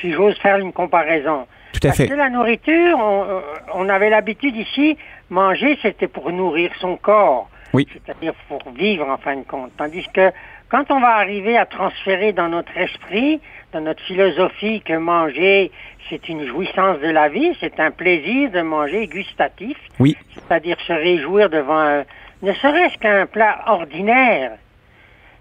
Si 0.00 0.12
j'ose 0.12 0.36
faire 0.38 0.58
une 0.58 0.72
comparaison. 0.72 1.46
Tout 1.72 1.80
à 1.84 1.88
Parce 1.88 1.96
fait. 1.98 2.08
que 2.08 2.14
la 2.14 2.28
nourriture, 2.28 2.98
on, 2.98 3.42
on 3.74 3.88
avait 3.88 4.10
l'habitude 4.10 4.56
ici, 4.56 4.98
manger, 5.30 5.78
c'était 5.80 6.08
pour 6.08 6.30
nourrir 6.30 6.70
son 6.80 6.96
corps. 6.96 7.48
Oui. 7.72 7.86
C'est-à-dire 7.92 8.34
pour 8.48 8.62
vivre 8.72 9.08
en 9.08 9.18
fin 9.18 9.36
de 9.36 9.42
compte. 9.42 9.70
Tandis 9.76 10.06
que 10.12 10.32
quand 10.70 10.90
on 10.90 11.00
va 11.00 11.16
arriver 11.16 11.56
à 11.56 11.66
transférer 11.66 12.32
dans 12.32 12.48
notre 12.48 12.76
esprit, 12.76 13.40
dans 13.72 13.80
notre 13.80 14.02
philosophie 14.02 14.80
que 14.80 14.96
manger, 14.96 15.70
c'est 16.08 16.28
une 16.28 16.46
jouissance 16.46 16.98
de 17.00 17.08
la 17.08 17.28
vie, 17.28 17.56
c'est 17.60 17.78
un 17.78 17.90
plaisir 17.90 18.50
de 18.50 18.60
manger 18.62 19.06
gustatif. 19.06 19.76
Oui. 19.98 20.16
C'est-à-dire 20.34 20.76
se 20.86 20.92
réjouir 20.92 21.50
devant 21.50 22.04
ne 22.42 22.52
serait-ce 22.52 22.98
qu'un 22.98 23.26
plat 23.26 23.64
ordinaire. 23.66 24.52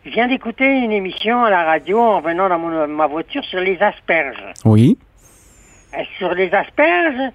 Je 0.06 0.12
viens 0.12 0.28
d'écouter 0.28 0.66
une 0.66 0.92
émission 0.92 1.44
à 1.44 1.50
la 1.50 1.64
radio 1.64 2.00
en 2.00 2.22
venant 2.22 2.48
dans 2.48 2.88
ma 2.88 3.08
voiture 3.08 3.44
sur 3.44 3.60
les 3.60 3.82
asperges. 3.82 4.54
Oui. 4.64 4.98
sur 6.18 6.34
les 6.34 6.54
asperges, 6.54 7.32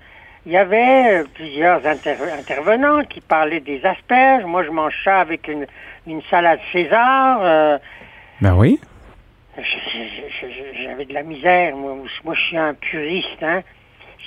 il 0.46 0.52
y 0.52 0.56
avait 0.56 1.24
plusieurs 1.34 1.84
intervenants 1.86 3.04
qui 3.04 3.20
parlaient 3.20 3.60
des 3.60 3.84
asperges. 3.84 4.44
Moi, 4.44 4.64
je 4.64 4.70
mange 4.70 4.94
ça 5.04 5.20
avec 5.20 5.48
une, 5.48 5.66
une 6.06 6.22
salade 6.30 6.60
César. 6.72 7.78
ben 8.40 8.54
oui. 8.54 8.80
J'avais 10.82 11.04
de 11.04 11.12
la 11.12 11.22
misère. 11.22 11.76
Moi, 11.76 11.96
moi, 12.24 12.34
je 12.34 12.40
suis 12.40 12.56
un 12.56 12.74
puriste. 12.74 13.42
Hein. 13.42 13.62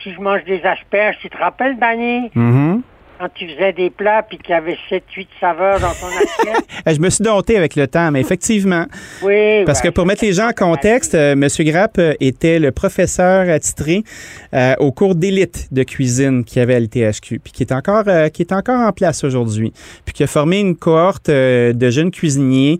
Si 0.01 0.13
je 0.13 0.19
mange 0.19 0.43
des 0.43 0.63
asperges, 0.63 1.17
tu 1.19 1.29
te 1.29 1.37
rappelles, 1.37 1.77
Danny? 1.77 2.29
Mm-hmm 2.35 2.81
quand 3.23 3.29
tu 3.33 3.47
faisais 3.47 3.71
des 3.71 3.89
plats 3.89 4.23
puis 4.27 4.37
qu'il 4.37 4.49
y 4.49 4.53
avait 4.53 4.77
7-8 4.91 5.27
saveurs 5.39 5.79
dans 5.79 5.91
ton 5.91 6.07
assiette. 6.07 6.65
je 6.85 6.99
me 6.99 7.09
suis 7.09 7.23
dompté 7.23 7.55
avec 7.55 7.75
le 7.75 7.87
temps, 7.87 8.11
mais 8.11 8.19
effectivement. 8.19 8.85
Oui. 9.21 9.63
Parce 9.65 9.81
que 9.81 9.87
pour 9.87 10.05
mettre 10.05 10.25
les 10.25 10.33
gens 10.33 10.49
en 10.49 10.53
contexte, 10.53 11.15
euh, 11.15 11.31
M. 11.31 11.47
Grapp 11.59 11.97
euh, 11.99 12.13
était 12.19 12.59
le 12.59 12.71
professeur 12.71 13.49
attitré 13.49 14.03
euh, 14.53 14.75
au 14.79 14.91
cours 14.91 15.15
d'élite 15.15 15.69
de 15.71 15.83
cuisine 15.83 16.43
qu'il 16.43 16.59
y 16.59 16.61
avait 16.63 16.75
à 16.75 16.79
l'ITHQ, 16.79 17.39
puis 17.39 17.53
qui 17.53 17.63
est 17.63 17.71
encore, 17.71 18.03
qui 18.33 18.41
est 18.41 18.51
encore 18.51 18.81
en 18.81 18.91
place 18.91 19.23
aujourd'hui, 19.23 19.71
puis 20.03 20.13
qui 20.13 20.23
a 20.23 20.27
formé 20.27 20.59
une 20.59 20.75
cohorte 20.75 21.29
de 21.29 21.89
jeunes 21.89 22.11
cuisiniers 22.11 22.79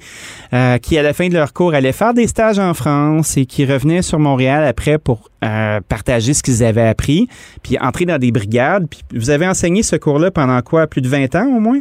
qui, 0.82 0.98
à 0.98 1.02
la 1.02 1.14
fin 1.14 1.30
de 1.30 1.34
leur 1.34 1.54
cours, 1.54 1.74
allaient 1.74 1.92
faire 1.94 2.14
des 2.14 2.28
stages 2.28 2.60
en 2.60 2.74
France 2.74 3.38
et 3.38 3.46
qui 3.46 3.66
revenaient 3.66 4.02
sur 4.02 4.20
Montréal 4.20 4.66
après 4.66 4.98
pour 4.98 5.30
partager 5.90 6.34
ce 6.34 6.42
qu'ils 6.42 6.64
avaient 6.64 6.88
appris, 6.88 7.28
puis 7.62 7.78
entrer 7.80 8.06
dans 8.06 8.18
des 8.18 8.32
brigades. 8.32 8.88
Puis 8.90 9.02
vous 9.14 9.30
avez 9.30 9.48
enseigné 9.48 9.84
ce 9.84 9.96
cours-là 9.96 10.32
pendant 10.34 10.62
quoi? 10.62 10.88
Plus 10.88 11.02
de 11.02 11.08
20 11.08 11.36
ans 11.36 11.48
au 11.48 11.60
moins? 11.60 11.80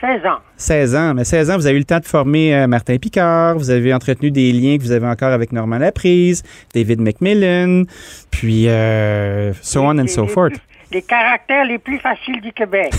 16 0.00 0.22
hmm, 0.22 0.26
ans. 0.26 0.38
16 0.56 0.94
ans. 0.94 1.14
Mais 1.14 1.24
16 1.24 1.50
ans, 1.50 1.56
vous 1.56 1.66
avez 1.66 1.76
eu 1.76 1.80
le 1.80 1.84
temps 1.84 2.00
de 2.00 2.04
former 2.04 2.54
euh, 2.54 2.66
Martin 2.66 2.96
Picard, 2.96 3.58
vous 3.58 3.70
avez 3.70 3.92
entretenu 3.92 4.30
des 4.30 4.52
liens 4.52 4.78
que 4.78 4.82
vous 4.82 4.92
avez 4.92 5.06
encore 5.06 5.32
avec 5.32 5.52
Norman 5.52 5.78
Laprise, 5.78 6.42
David 6.74 7.00
McMillan, 7.00 7.84
puis 8.30 8.68
euh, 8.68 9.52
so 9.60 9.82
on 9.82 9.98
and 9.98 10.08
so 10.08 10.26
forth 10.26 10.54
les 10.92 11.02
caractères 11.02 11.64
les 11.64 11.78
plus 11.78 11.98
faciles 11.98 12.40
du 12.40 12.52
Québec. 12.52 12.92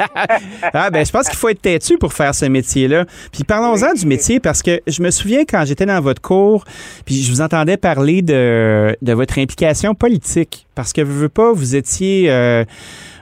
ah 0.74 0.90
ben 0.90 1.04
je 1.04 1.10
pense 1.10 1.28
qu'il 1.28 1.38
faut 1.38 1.48
être 1.48 1.62
têtu 1.62 1.98
pour 1.98 2.12
faire 2.12 2.34
ce 2.34 2.46
métier-là. 2.46 3.04
Puis 3.32 3.44
parlons-en 3.44 3.94
du 3.94 4.06
métier 4.06 4.40
parce 4.40 4.62
que 4.62 4.80
je 4.86 5.02
me 5.02 5.10
souviens 5.10 5.44
quand 5.48 5.64
j'étais 5.64 5.86
dans 5.86 6.00
votre 6.00 6.20
cours, 6.20 6.64
puis 7.04 7.22
je 7.22 7.30
vous 7.30 7.40
entendais 7.40 7.76
parler 7.76 8.22
de, 8.22 8.96
de 9.00 9.12
votre 9.12 9.38
implication 9.38 9.94
politique 9.94 10.66
parce 10.74 10.92
que 10.92 11.00
vous 11.02 11.18
veux 11.18 11.28
pas, 11.28 11.52
vous 11.52 11.76
étiez 11.76 12.30
euh, 12.30 12.64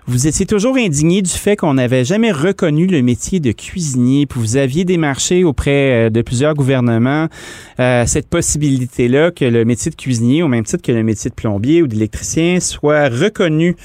vous 0.09 0.27
étiez 0.27 0.47
toujours 0.47 0.77
indigné 0.79 1.21
du 1.21 1.31
fait 1.31 1.55
qu'on 1.55 1.75
n'avait 1.75 2.03
jamais 2.03 2.33
reconnu 2.33 2.87
le 2.87 3.03
métier 3.03 3.41
de 3.41 3.53
cuisinier, 3.53 4.25
puis 4.25 4.41
vous 4.41 4.57
aviez 4.57 4.87
démarché 4.87 5.45
auprès 5.45 6.07
euh, 6.07 6.11
de 6.11 6.23
plusieurs 6.23 6.55
gouvernements 6.55 7.29
euh, 7.79 8.07
cette 8.07 8.27
possibilité-là 8.27 9.33
que 9.33 9.45
le 9.45 9.67
métier 9.67 9.91
de 9.91 9.97
cuisinier, 9.97 10.43
au 10.43 10.49
même 10.49 10.65
titre 10.65 10.83
que 10.83 10.93
le 10.93 11.03
métier 11.03 11.29
de 11.29 11.35
plombier 11.35 11.83
ou 11.83 11.87
d'électricien, 11.87 12.59
soit 12.59 13.11
reconnu 13.11 13.77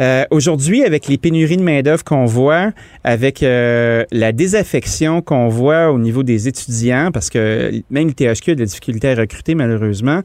euh, 0.00 0.24
aujourd'hui, 0.30 0.84
avec 0.84 1.08
les 1.08 1.18
pénuries 1.18 1.56
de 1.56 1.62
main-d'œuvre 1.62 2.04
qu'on 2.04 2.24
voit, 2.24 2.70
avec 3.04 3.42
euh, 3.42 4.04
la 4.12 4.32
désaffection 4.32 5.22
qu'on 5.22 5.48
voit 5.48 5.90
au 5.90 5.98
niveau 5.98 6.22
des 6.22 6.46
étudiants, 6.46 7.10
parce 7.12 7.30
que 7.30 7.82
même 7.90 8.08
le 8.08 8.14
THQ 8.14 8.52
a 8.52 8.54
des 8.54 8.64
difficultés 8.64 9.10
à 9.10 9.14
recruter, 9.14 9.54
malheureusement, 9.54 10.20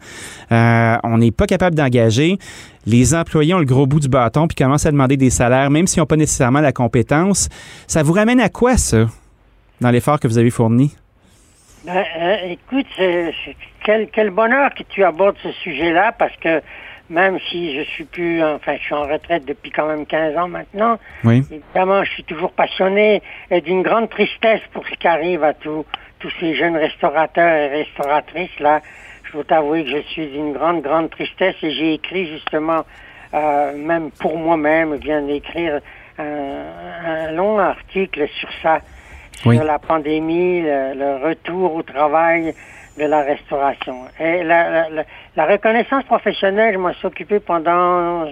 euh, 0.51 0.95
on 1.03 1.17
n'est 1.17 1.31
pas 1.31 1.47
capable 1.47 1.75
d'engager. 1.75 2.37
Les 2.85 3.15
employés 3.15 3.53
ont 3.53 3.59
le 3.59 3.65
gros 3.65 3.87
bout 3.87 3.99
du 3.99 4.09
bâton 4.09 4.47
puis 4.47 4.55
commencent 4.55 4.85
à 4.85 4.91
demander 4.91 5.17
des 5.17 5.29
salaires, 5.29 5.69
même 5.69 5.87
s'ils 5.87 6.01
n'ont 6.01 6.07
pas 6.07 6.17
nécessairement 6.17 6.61
la 6.61 6.71
compétence. 6.71 7.49
Ça 7.87 8.03
vous 8.03 8.13
ramène 8.13 8.39
à 8.39 8.49
quoi, 8.49 8.77
ça, 8.77 9.07
dans 9.81 9.89
l'effort 9.89 10.19
que 10.19 10.27
vous 10.27 10.37
avez 10.37 10.51
fourni? 10.51 10.95
Ben, 11.85 12.03
écoute, 12.45 12.87
quel, 13.83 14.07
quel 14.09 14.29
bonheur 14.29 14.73
que 14.73 14.83
tu 14.87 15.03
abordes 15.03 15.35
ce 15.43 15.51
sujet-là, 15.51 16.13
parce 16.17 16.35
que 16.37 16.61
même 17.09 17.37
si 17.49 17.75
je 17.75 17.83
suis 17.83 18.05
plus, 18.05 18.43
enfin, 18.43 18.75
je 18.77 18.83
suis 18.83 18.93
en 18.93 19.03
retraite 19.03 19.45
depuis 19.45 19.71
quand 19.71 19.87
même 19.87 20.05
15 20.05 20.37
ans 20.37 20.47
maintenant. 20.47 20.97
Oui. 21.23 21.43
Évidemment, 21.51 22.03
je 22.03 22.11
suis 22.11 22.23
toujours 22.23 22.51
passionné 22.51 23.21
et 23.51 23.61
d'une 23.61 23.81
grande 23.81 24.09
tristesse 24.09 24.61
pour 24.71 24.87
ce 24.87 24.93
qui 24.95 25.07
arrive 25.07 25.43
à 25.43 25.53
tous 25.53 25.85
tous 26.23 26.31
ces 26.39 26.55
jeunes 26.55 26.77
restaurateurs 26.77 27.53
et 27.53 27.67
restauratrices 27.83 28.57
là. 28.61 28.81
Je 29.25 29.33
dois 29.33 29.43
t'avouer 29.43 29.83
que 29.83 29.89
je 29.89 30.01
suis 30.03 30.27
d'une 30.27 30.53
grande, 30.53 30.81
grande 30.81 31.09
tristesse 31.09 31.55
et 31.61 31.71
j'ai 31.71 31.95
écrit 31.95 32.27
justement, 32.27 32.85
euh, 33.33 33.75
même 33.75 34.09
pour 34.11 34.37
moi-même, 34.37 34.95
je 35.01 35.05
viens 35.05 35.21
d'écrire 35.21 35.81
un, 36.17 37.31
long 37.33 37.59
article 37.59 38.25
sur 38.39 38.47
ça, 38.61 38.79
sur 39.41 39.51
la 39.51 39.79
pandémie, 39.79 40.61
le, 40.61 41.25
retour 41.25 41.75
au 41.75 41.83
travail 41.83 42.53
de 42.97 43.05
la 43.05 43.21
restauration. 43.21 44.05
Et 44.19 44.43
la, 44.43 44.89
la, 44.89 45.03
la 45.35 45.45
reconnaissance 45.45 46.03
professionnelle, 46.05 46.73
je 46.73 46.79
m'en 46.79 46.93
suis 46.93 47.07
occupé 47.07 47.39
pendant 47.39 48.25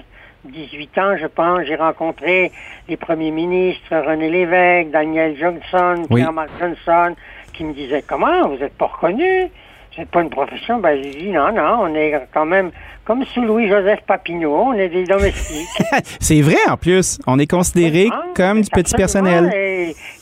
18 0.46 0.98
ans, 0.98 1.18
je 1.18 1.28
pense. 1.28 1.64
J'ai 1.66 1.76
rencontré 1.76 2.52
les 2.88 2.98
premiers 2.98 3.32
ministres, 3.32 3.96
René 3.96 4.30
Lévesque, 4.30 4.92
Daniel 4.92 5.38
Johnson, 5.38 6.06
Pierre-Marc 6.14 6.50
Johnson, 6.60 7.16
qui 7.54 7.64
me 7.64 7.74
disaient, 7.74 8.04
comment, 8.08 8.48
vous 8.48 8.58
n'êtes 8.58 8.78
pas 8.78 8.88
reconnu? 8.88 9.50
C'est 9.96 10.10
pas 10.10 10.22
une 10.22 10.30
profession. 10.30 10.80
Ben, 10.80 11.02
j'ai 11.04 11.12
dit, 11.12 11.30
non, 11.32 11.52
non, 11.52 11.80
on 11.82 11.96
est 11.96 12.28
quand 12.34 12.46
même 12.46 12.72
comme 13.04 13.26
sous 13.26 13.42
Louis-Joseph 13.42 14.02
Papineau, 14.08 14.56
on 14.56 14.74
est 14.74 14.90
des 14.90 15.04
domestiques. 15.04 15.68
c'est 16.20 16.42
vrai, 16.42 16.58
en 16.70 16.78
plus. 16.78 17.20
On 17.28 17.40
est 17.40 17.50
considéré 17.50 18.10
comme 18.36 18.62
du 18.62 18.70
petit 18.70 18.96
personnel. 18.96 19.52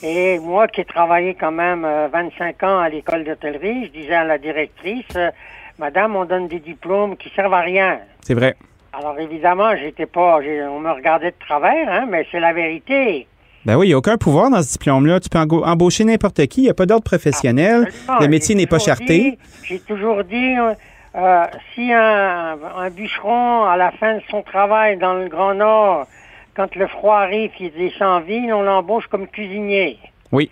Et, 0.02 0.40
moi 0.40 0.68
qui 0.68 0.82
ai 0.82 0.86
travaillé 0.86 1.36
quand 1.36 1.52
même 1.52 1.88
25 2.12 2.64
euh, 2.64 2.68
ans 2.68 2.80
à 2.80 2.90
l'école 2.90 3.24
d'hôtellerie, 3.26 3.86
je 3.86 4.00
disais 4.00 4.16
à 4.16 4.24
la 4.24 4.38
directrice, 4.38 5.06
euh, 5.16 5.30
Madame, 5.78 6.16
on 6.16 6.26
donne 6.26 6.48
des 6.48 6.60
diplômes 6.60 7.16
qui 7.18 7.30
servent 7.36 7.54
à 7.54 7.62
rien. 7.62 8.00
C'est 8.22 8.34
vrai. 8.34 8.56
Alors 8.92 9.20
évidemment, 9.20 9.76
j'étais 9.76 10.08
pas, 10.08 10.40
on 10.40 10.80
me 10.80 10.92
regardait 10.92 11.32
de 11.32 11.46
travers, 11.46 11.92
hein, 11.92 12.08
mais 12.10 12.26
c'est 12.32 12.40
la 12.40 12.54
vérité. 12.54 13.28
Ben 13.66 13.76
oui, 13.76 13.88
il 13.88 13.90
n'y 13.90 13.94
a 13.94 13.98
aucun 13.98 14.18
pouvoir 14.18 14.50
dans 14.50 14.62
ce 14.62 14.72
diplôme-là. 14.74 15.20
Tu 15.20 15.30
peux 15.30 15.40
embaucher 15.40 16.06
n'importe 16.06 16.46
qui, 16.48 16.62
il 16.62 16.64
n'y 16.66 16.70
a 16.70 16.74
pas 16.74 16.86
d'ordre 16.86 17.04
professionnel, 17.04 17.90
le 18.20 18.28
métier 18.28 18.56
n'est 18.56 18.68
pas 18.68 18.80
charté. 18.80 19.38
J'ai 19.64 19.80
toujours 19.80 20.24
dit, 20.24 20.58
euh, 20.58 20.74
euh, 21.16 21.46
si 21.74 21.92
un, 21.92 22.58
bûcheron, 22.90 23.64
à 23.66 23.76
la 23.76 23.92
fin 23.92 24.16
de 24.16 24.22
son 24.30 24.42
travail 24.44 24.98
dans 24.98 25.14
le 25.14 25.28
Grand 25.28 25.54
Nord, 25.54 26.08
quand 26.56 26.74
le 26.76 26.88
froid 26.88 27.18
arrive, 27.18 27.52
il 27.60 27.72
descend 27.72 28.08
en 28.08 28.20
ville, 28.22 28.54
on 28.54 28.62
l'embauche 28.62 29.08
comme 29.08 29.28
cuisinier. 29.28 30.00
Oui. 30.32 30.50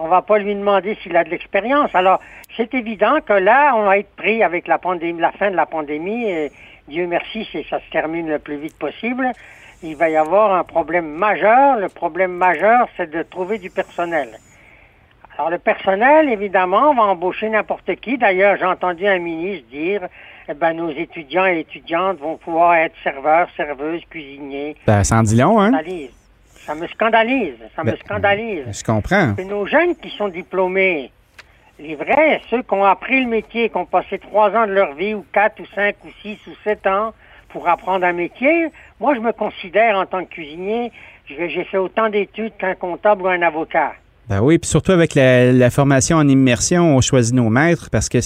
On 0.00 0.08
va 0.08 0.22
pas 0.22 0.38
lui 0.38 0.54
demander 0.54 0.96
s'il 1.02 1.16
a 1.16 1.24
de 1.24 1.30
l'expérience. 1.30 1.90
Alors, 1.94 2.20
c'est 2.56 2.72
évident 2.74 3.18
que 3.24 3.32
là, 3.32 3.74
on 3.76 3.84
va 3.84 3.98
être 3.98 4.14
pris 4.16 4.42
avec 4.42 4.68
la 4.68 4.78
pandémie, 4.78 5.20
la 5.20 5.32
fin 5.32 5.50
de 5.50 5.56
la 5.56 5.66
pandémie. 5.66 6.24
Et 6.24 6.52
Dieu 6.88 7.06
merci, 7.06 7.46
ça 7.68 7.80
se 7.80 7.90
termine 7.90 8.28
le 8.28 8.38
plus 8.38 8.56
vite 8.56 8.78
possible. 8.78 9.32
Il 9.82 9.94
va 9.96 10.08
y 10.10 10.16
avoir 10.16 10.54
un 10.54 10.64
problème 10.64 11.06
majeur. 11.06 11.78
Le 11.78 11.88
problème 11.88 12.32
majeur, 12.32 12.88
c'est 12.96 13.10
de 13.10 13.22
trouver 13.22 13.58
du 13.58 13.70
personnel. 13.70 14.28
Alors 15.36 15.50
le 15.50 15.58
personnel, 15.58 16.28
évidemment, 16.30 16.92
va 16.94 17.02
embaucher 17.02 17.48
n'importe 17.48 17.94
qui. 17.96 18.18
D'ailleurs, 18.18 18.56
j'ai 18.56 18.64
entendu 18.64 19.06
un 19.06 19.20
ministre 19.20 19.68
dire, 19.70 20.08
eh 20.48 20.54
ben, 20.54 20.72
nos 20.72 20.90
étudiants 20.90 21.46
et 21.46 21.60
étudiantes 21.60 22.18
vont 22.18 22.36
pouvoir 22.36 22.74
être 22.74 22.94
serveurs, 23.04 23.48
serveuses, 23.56 24.02
cuisiniers. 24.10 24.74
Ben, 24.84 25.04
ça 25.04 25.18
en 25.18 25.22
dit 25.22 25.36
long, 25.36 25.60
hein? 25.60 25.70
Ça 26.66 26.74
me 26.74 26.88
scandalise. 26.88 27.54
Ça 27.76 27.84
me 27.84 27.92
ben, 27.92 27.98
scandalise. 28.04 28.64
Je 28.76 28.82
comprends. 28.82 29.34
C'est 29.36 29.44
nos 29.44 29.64
jeunes 29.64 29.94
qui 29.94 30.10
sont 30.10 30.28
diplômés. 30.28 31.12
Les 31.78 31.94
vrais, 31.94 32.40
ceux 32.50 32.62
qui 32.62 32.74
ont 32.74 32.84
appris 32.84 33.22
le 33.22 33.28
métier, 33.28 33.70
qui 33.70 33.76
ont 33.76 33.86
passé 33.86 34.18
trois 34.18 34.50
ans 34.50 34.66
de 34.66 34.72
leur 34.72 34.94
vie, 34.94 35.14
ou 35.14 35.24
quatre, 35.32 35.60
ou 35.60 35.66
cinq, 35.72 35.94
ou 36.04 36.08
six, 36.20 36.36
ou 36.48 36.54
sept 36.64 36.84
ans 36.88 37.12
pour 37.48 37.68
apprendre 37.68 38.04
un 38.04 38.12
métier. 38.12 38.68
Moi, 39.00 39.14
je 39.14 39.20
me 39.20 39.32
considère 39.32 39.96
en 39.96 40.06
tant 40.06 40.24
que 40.24 40.30
cuisinier, 40.30 40.92
j'ai 41.26 41.64
fait 41.64 41.78
autant 41.78 42.08
d'études 42.08 42.56
qu'un 42.58 42.74
comptable 42.74 43.22
ou 43.22 43.28
un 43.28 43.42
avocat. 43.42 43.92
Ben 44.28 44.42
oui, 44.42 44.58
puis 44.58 44.68
surtout 44.68 44.92
avec 44.92 45.14
la, 45.14 45.70
formation 45.70 46.18
en 46.18 46.28
immersion, 46.28 46.96
on 46.96 47.00
choisit 47.00 47.34
nos 47.34 47.48
maîtres 47.48 47.88
parce 47.90 48.10
que 48.10 48.18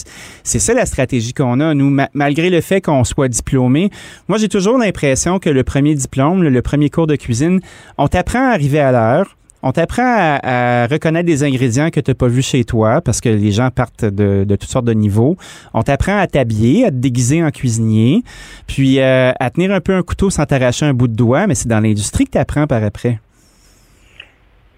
c'est 0.43 0.59
ça 0.59 0.75
la 0.75 0.85
stratégie 0.85 1.33
qu'on 1.33 1.61
a, 1.61 1.75
nous, 1.75 1.97
malgré 2.13 2.51
le 2.51 2.61
fait 2.61 2.81
qu'on 2.81 3.05
soit 3.05 3.29
diplômé. 3.29 3.91
Moi, 4.27 4.39
j'ai 4.39 4.49
toujours 4.49 4.79
l'impression 4.79 5.39
que 5.39 5.49
le 5.49 5.63
premier 5.63 5.95
diplôme, 5.95 6.43
le, 6.43 6.63
premier 6.63 6.91
cours 6.91 7.07
de 7.07 7.15
cuisine, 7.15 7.61
on 7.99 8.09
t'apprend 8.09 8.51
à 8.51 8.53
arriver 8.53 8.81
à 8.81 8.91
l'heure. 8.91 9.37
On 9.65 9.71
t'apprend 9.71 10.03
à, 10.43 10.87
reconnaître 10.89 11.27
des 11.27 11.45
ingrédients 11.45 11.91
que 11.91 12.01
tu 12.01 12.11
n'as 12.11 12.15
pas 12.15 12.27
vus 12.27 12.43
chez 12.43 12.65
toi 12.65 13.01
parce 13.01 13.21
que 13.21 13.29
les 13.29 13.53
gens 13.53 13.71
partent 13.71 14.05
de, 14.05 14.45
toutes 14.49 14.65
sortes 14.65 14.85
de 14.85 14.93
niveaux. 14.93 15.37
On 15.73 15.83
t'apprend 15.83 16.19
à 16.19 16.27
t'habiller, 16.27 16.87
à 16.87 16.91
te 16.91 16.97
déguiser 16.97 17.45
en 17.45 17.51
cuisinier, 17.51 18.23
puis 18.67 18.99
euh, 18.99 19.33
à 19.39 19.51
tenir 19.51 19.71
un 19.71 19.81
peu 19.81 19.95
un 19.95 20.03
couteau 20.03 20.31
sans 20.31 20.47
t'arracher 20.47 20.87
un 20.87 20.95
bout 20.95 21.07
de 21.07 21.15
doigt, 21.15 21.47
mais 21.47 21.55
c'est 21.55 21.69
dans 21.69 21.81
l'industrie 21.81 22.25
que 22.25 22.33
tu 22.33 22.39
apprends 22.39 22.67
par 22.67 22.83
après. 22.83 23.19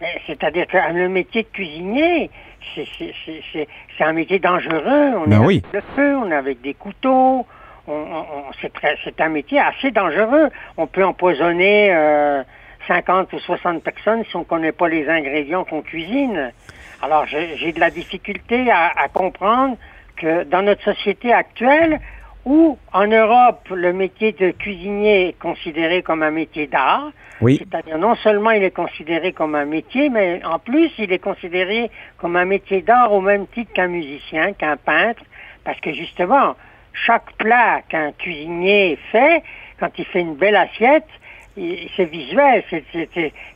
Eh, 0.02 0.04
c'est-à-dire 0.26 0.66
que 0.66 0.76
le 0.92 1.08
métier 1.08 1.44
de 1.44 1.48
cuisinier, 1.48 2.30
c'est 2.74 4.04
un 4.04 4.12
métier 4.12 4.38
dangereux. 4.38 5.14
On 5.16 5.26
ben 5.26 5.42
est 5.42 5.46
oui. 5.46 5.62
avec 5.72 5.86
le 5.86 5.94
feu, 5.96 6.16
on 6.16 6.30
est 6.30 6.34
avec 6.34 6.60
des 6.60 6.74
couteaux. 6.74 7.46
c'est 8.60 9.20
un 9.20 9.28
métier 9.30 9.60
assez 9.60 9.92
dangereux. 9.92 10.50
On 10.76 10.86
peut 10.86 11.04
empoisonner 11.04 11.90
50 12.86 13.32
euh, 13.32 13.36
ou 13.36 13.40
60 13.40 13.82
personnes 13.82 14.24
si 14.24 14.36
on 14.36 14.40
ne 14.40 14.44
connaît 14.44 14.72
pas 14.72 14.88
les 14.88 15.08
ingrédients 15.08 15.64
qu'on 15.64 15.82
cuisine. 15.82 16.52
Alors 17.02 17.26
j'ai 17.26 17.72
de 17.72 17.80
la 17.80 17.90
difficulté 17.90 18.70
à, 18.70 19.08
comprendre 19.12 19.76
que 20.16 20.44
dans 20.44 20.62
notre 20.62 20.82
société 20.82 21.32
actuelle, 21.32 22.00
où 22.44 22.78
en 22.92 23.06
Europe, 23.06 23.68
le 23.70 23.92
métier 23.92 24.32
de 24.32 24.50
cuisinier 24.50 25.28
est 25.28 25.38
considéré 25.38 26.02
comme 26.02 26.22
un 26.22 26.30
métier 26.30 26.66
d'art. 26.66 27.10
Oui. 27.40 27.58
C'est-à-dire 27.58 27.98
non 27.98 28.14
seulement 28.16 28.50
il 28.50 28.62
est 28.62 28.70
considéré 28.70 29.32
comme 29.32 29.54
un 29.54 29.64
métier, 29.64 30.08
mais 30.08 30.42
en 30.44 30.58
plus 30.58 30.90
il 30.98 31.12
est 31.12 31.18
considéré 31.18 31.90
comme 32.18 32.36
un 32.36 32.44
métier 32.44 32.82
d'art 32.82 33.12
au 33.12 33.20
même 33.20 33.46
titre 33.48 33.72
qu'un 33.72 33.88
musicien, 33.88 34.52
qu'un 34.52 34.76
peintre, 34.76 35.22
parce 35.64 35.80
que 35.80 35.92
justement, 35.92 36.54
chaque 36.92 37.32
plat 37.38 37.82
qu'un 37.88 38.12
cuisinier 38.12 38.98
fait, 39.10 39.42
quand 39.80 39.90
il 39.98 40.04
fait 40.04 40.20
une 40.20 40.36
belle 40.36 40.56
assiette, 40.56 41.08
c'est 41.56 42.04
visuel, 42.04 42.64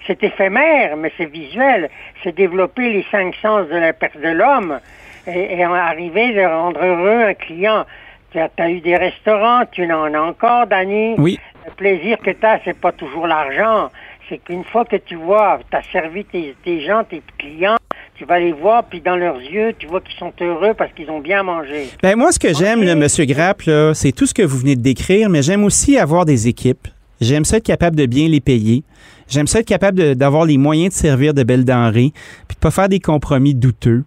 c'est 0.06 0.22
éphémère, 0.22 0.96
mais 0.96 1.12
c'est 1.16 1.30
visuel. 1.30 1.90
C'est 2.22 2.34
développer 2.34 2.92
les 2.92 3.04
cinq 3.10 3.34
sens 3.42 3.68
de 3.68 3.76
la 3.76 3.92
de 3.92 4.28
l'homme 4.28 4.78
et, 5.26 5.58
et 5.58 5.64
arriver 5.64 6.42
à 6.42 6.56
rendre 6.56 6.80
heureux 6.84 7.24
un 7.24 7.34
client. 7.34 7.84
Tu 8.30 8.38
as, 8.38 8.70
eu 8.70 8.80
des 8.80 8.96
restaurants, 8.96 9.62
tu 9.70 9.90
en 9.90 10.14
as 10.14 10.20
encore, 10.20 10.66
Danny. 10.66 11.14
Oui. 11.18 11.38
Le 11.66 11.72
plaisir 11.72 12.18
que 12.18 12.30
tu 12.30 12.46
as, 12.46 12.60
c'est 12.64 12.78
pas 12.78 12.92
toujours 12.92 13.26
l'argent. 13.26 13.90
C'est 14.28 14.38
qu'une 14.38 14.64
fois 14.64 14.84
que 14.84 14.96
tu 14.96 15.14
vois, 15.16 15.58
tu 15.70 15.76
as 15.76 15.82
servi 15.90 16.24
tes, 16.24 16.54
tes 16.62 16.82
gens, 16.82 17.02
tes 17.04 17.22
clients, 17.38 17.78
tu 18.14 18.26
vas 18.26 18.38
les 18.38 18.52
voir, 18.52 18.84
puis 18.84 19.00
dans 19.00 19.16
leurs 19.16 19.40
yeux, 19.40 19.74
tu 19.78 19.86
vois 19.86 20.02
qu'ils 20.02 20.18
sont 20.18 20.32
heureux 20.40 20.74
parce 20.74 20.92
qu'ils 20.92 21.10
ont 21.10 21.20
bien 21.20 21.42
mangé. 21.42 21.88
Ben 22.02 22.16
moi, 22.16 22.30
ce 22.30 22.38
que 22.38 22.52
j'aime, 22.52 22.82
M. 22.82 23.06
Grapp, 23.26 23.62
c'est 23.94 24.12
tout 24.12 24.26
ce 24.26 24.34
que 24.34 24.42
vous 24.42 24.58
venez 24.58 24.76
de 24.76 24.82
décrire, 24.82 25.30
mais 25.30 25.42
j'aime 25.42 25.64
aussi 25.64 25.98
avoir 25.98 26.26
des 26.26 26.48
équipes. 26.48 26.88
J'aime 27.20 27.44
ça 27.44 27.58
être 27.58 27.64
capable 27.64 27.96
de 27.96 28.06
bien 28.06 28.28
les 28.28 28.40
payer. 28.40 28.84
J'aime 29.28 29.47
ça 29.47 29.61
être 29.61 29.66
capable 29.66 30.14
d'avoir 30.14 30.44
les 30.44 30.56
moyens 30.56 30.94
de 30.94 30.99
servir 30.99 31.35
de 31.35 31.42
belles 31.42 31.64
denrées, 31.64 32.12
puis 32.49 32.54
de 32.54 32.61
pas 32.61 32.70
faire 32.70 32.88
des 32.88 33.00
compromis 33.00 33.54
douteux. 33.54 34.04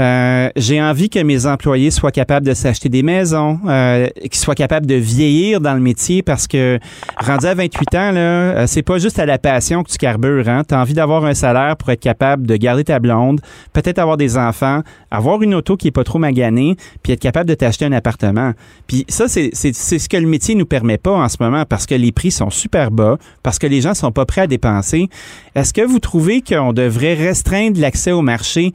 Euh, 0.00 0.50
j'ai 0.56 0.82
envie 0.82 1.08
que 1.08 1.20
mes 1.20 1.46
employés 1.46 1.90
soient 1.90 2.10
capables 2.10 2.44
de 2.44 2.54
s'acheter 2.54 2.88
des 2.88 3.02
maisons, 3.02 3.60
euh, 3.68 4.08
qu'ils 4.22 4.34
soient 4.34 4.54
capables 4.56 4.86
de 4.86 4.96
vieillir 4.96 5.60
dans 5.60 5.74
le 5.74 5.80
métier 5.80 6.22
parce 6.22 6.48
que 6.48 6.78
rendu 7.16 7.46
à 7.46 7.54
28 7.54 7.94
ans, 7.94 8.10
là, 8.12 8.20
euh, 8.20 8.66
c'est 8.66 8.82
pas 8.82 8.98
juste 8.98 9.18
à 9.18 9.26
la 9.26 9.38
passion 9.38 9.84
que 9.84 9.90
tu 9.90 9.98
carbures. 9.98 10.48
Hein? 10.48 10.62
Tu 10.68 10.74
as 10.74 10.80
envie 10.80 10.94
d'avoir 10.94 11.24
un 11.24 11.34
salaire 11.34 11.76
pour 11.76 11.90
être 11.90 12.00
capable 12.00 12.46
de 12.46 12.56
garder 12.56 12.84
ta 12.84 12.98
blonde, 12.98 13.40
peut-être 13.72 13.98
avoir 13.98 14.16
des 14.16 14.36
enfants, 14.36 14.82
avoir 15.10 15.42
une 15.42 15.54
auto 15.54 15.76
qui 15.76 15.88
est 15.88 15.92
pas 15.92 16.04
trop 16.04 16.18
maganée, 16.18 16.76
puis 17.02 17.12
être 17.12 17.20
capable 17.20 17.48
de 17.48 17.54
t'acheter 17.54 17.84
un 17.84 17.92
appartement. 17.92 18.52
Puis 18.86 19.04
ça, 19.08 19.28
c'est 19.28 19.52
ce 19.54 20.08
que 20.08 20.16
le 20.16 20.26
métier 20.26 20.54
nous 20.54 20.66
permet 20.66 20.98
pas 20.98 21.12
en 21.12 21.28
ce 21.28 21.36
moment 21.40 21.64
parce 21.68 21.86
que 21.86 21.94
les 21.94 22.10
prix 22.10 22.30
sont 22.30 22.50
super 22.50 22.90
bas, 22.90 23.18
parce 23.42 23.58
que 23.58 23.66
les 23.66 23.80
gens 23.80 23.94
sont 23.94 24.12
pas 24.12 24.26
prêts 24.26 24.42
à 24.42 24.46
dépenser. 24.56 25.08
Est-ce 25.54 25.72
que 25.72 25.82
vous 25.82 25.98
trouvez 25.98 26.42
qu'on 26.42 26.72
devrait 26.72 27.14
restreindre 27.14 27.80
l'accès 27.80 28.12
au 28.12 28.22
marché 28.22 28.72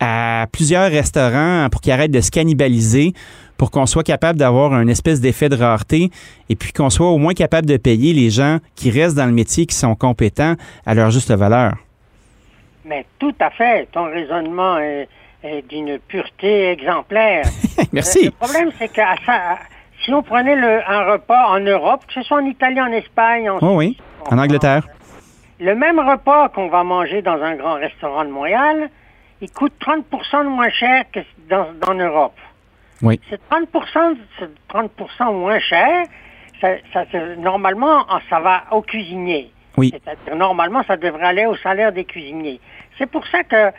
à 0.00 0.46
plusieurs 0.50 0.90
restaurants 0.90 1.68
pour 1.70 1.80
qu'ils 1.80 1.92
arrêtent 1.92 2.10
de 2.10 2.20
se 2.20 2.30
cannibaliser 2.30 3.12
pour 3.58 3.70
qu'on 3.70 3.84
soit 3.84 4.02
capable 4.02 4.38
d'avoir 4.38 4.72
un 4.72 4.88
espèce 4.88 5.20
d'effet 5.20 5.50
de 5.50 5.56
rareté 5.56 6.10
et 6.48 6.56
puis 6.56 6.72
qu'on 6.72 6.88
soit 6.88 7.08
au 7.08 7.18
moins 7.18 7.34
capable 7.34 7.66
de 7.66 7.76
payer 7.76 8.14
les 8.14 8.30
gens 8.30 8.58
qui 8.74 8.90
restent 8.90 9.16
dans 9.16 9.26
le 9.26 9.32
métier, 9.32 9.66
qui 9.66 9.76
sont 9.76 9.94
compétents 9.94 10.54
à 10.86 10.94
leur 10.94 11.10
juste 11.10 11.30
valeur? 11.30 11.74
Mais 12.86 13.04
tout 13.18 13.34
à 13.38 13.50
fait. 13.50 13.86
Ton 13.92 14.04
raisonnement 14.04 14.78
est, 14.78 15.08
d'une 15.68 15.98
pureté 16.08 16.70
exemplaire. 16.70 17.44
Merci. 17.92 18.24
Le 18.26 18.30
problème, 18.30 18.70
c'est 18.78 18.92
que 18.92 19.02
si 20.04 20.12
on 20.12 20.22
prenait 20.22 20.54
un 20.54 21.12
repas 21.12 21.48
en 21.48 21.60
Europe, 21.60 22.02
que 22.06 22.14
ce 22.14 22.22
soit 22.22 22.38
en 22.38 22.46
Italie, 22.46 22.80
en 22.80 22.92
Espagne, 22.92 23.50
en, 23.50 23.58
oh 23.60 23.76
oui, 23.76 23.98
en 24.30 24.38
Angleterre, 24.38 24.86
le 25.60 25.74
même 25.74 26.00
repas 26.00 26.48
qu'on 26.48 26.68
va 26.68 26.82
manger 26.82 27.22
dans 27.22 27.40
un 27.42 27.54
grand 27.54 27.74
restaurant 27.74 28.24
de 28.24 28.30
Montréal, 28.30 28.88
il 29.40 29.50
coûte 29.50 29.74
30 29.78 30.04
de 30.10 30.48
moins 30.48 30.70
cher 30.70 31.04
que 31.12 31.20
dans, 31.48 31.68
dans 31.86 31.94
Europe. 31.94 32.38
Oui. 33.02 33.20
C'est 33.28 33.40
30 33.48 33.68
30 34.68 34.90
moins 35.32 35.58
cher. 35.58 36.06
Ça, 36.60 36.68
ça, 36.92 37.04
normalement, 37.38 38.04
ça 38.28 38.40
va 38.40 38.64
au 38.70 38.82
cuisinier. 38.82 39.50
Oui. 39.76 39.92
C'est-à-dire, 39.92 40.36
normalement, 40.36 40.82
ça 40.82 40.96
devrait 40.96 41.26
aller 41.26 41.46
au 41.46 41.56
salaire 41.56 41.92
des 41.92 42.04
cuisiniers. 42.04 42.60
C'est 42.98 43.06
pour 43.06 43.26
ça 43.28 43.44
que, 43.44 43.70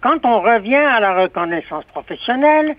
quand 0.00 0.24
on 0.24 0.40
revient 0.40 0.74
à 0.74 0.98
la 1.00 1.14
reconnaissance 1.14 1.84
professionnelle, 1.86 2.74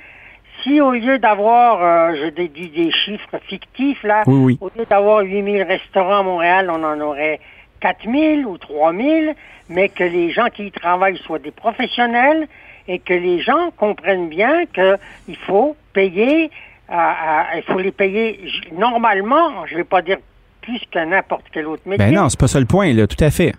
si 0.64 0.82
au 0.82 0.92
lieu 0.92 1.20
d'avoir, 1.20 1.82
euh, 1.82 2.16
je 2.16 2.30
dis 2.30 2.70
des 2.70 2.92
chiffres 2.92 3.40
fictifs, 3.48 4.04
là, 4.04 4.24
au 4.28 4.48
lieu 4.50 4.86
d'avoir 4.90 5.22
8000 5.22 5.64
restaurants 5.64 6.20
à 6.20 6.24
Montréal, 6.24 6.70
on 6.70 6.84
en 6.84 7.00
aurait 7.00 7.40
4000 7.80 8.46
ou 8.46 8.58
3000, 8.58 9.36
mais 9.70 9.90
que 9.90 10.04
les 10.04 10.32
gens 10.32 10.48
qui 10.48 10.68
y 10.68 10.72
travaillent 10.72 11.18
soient 11.18 11.40
des 11.40 11.52
professionnels 11.52 12.48
et 12.88 13.00
que 13.00 13.14
les 13.14 13.40
gens 13.42 13.72
comprennent 13.78 14.30
bien 14.30 14.66
qu'il 14.66 15.38
faut 15.46 15.76
payer, 15.94 16.50
il 16.92 17.64
faut 17.68 17.80
les 17.80 17.92
payer 17.92 18.40
normalement, 18.72 19.66
je 19.68 19.74
ne 19.74 19.78
vais 19.80 19.84
pas 19.84 20.02
dire 20.02 20.18
plus 20.62 20.82
que 20.92 21.00
n'importe 21.00 21.46
quel 21.52 21.68
autre 21.68 21.84
métier. 21.86 22.06
Ben 22.06 22.16
non, 22.16 22.30
c'est 22.30 22.40
pas 22.40 22.48
ça 22.48 22.60
le 22.60 22.66
point, 22.66 22.94
là, 22.94 23.08
tout 23.08 23.24
à 23.24 23.30
fait. 23.30 23.54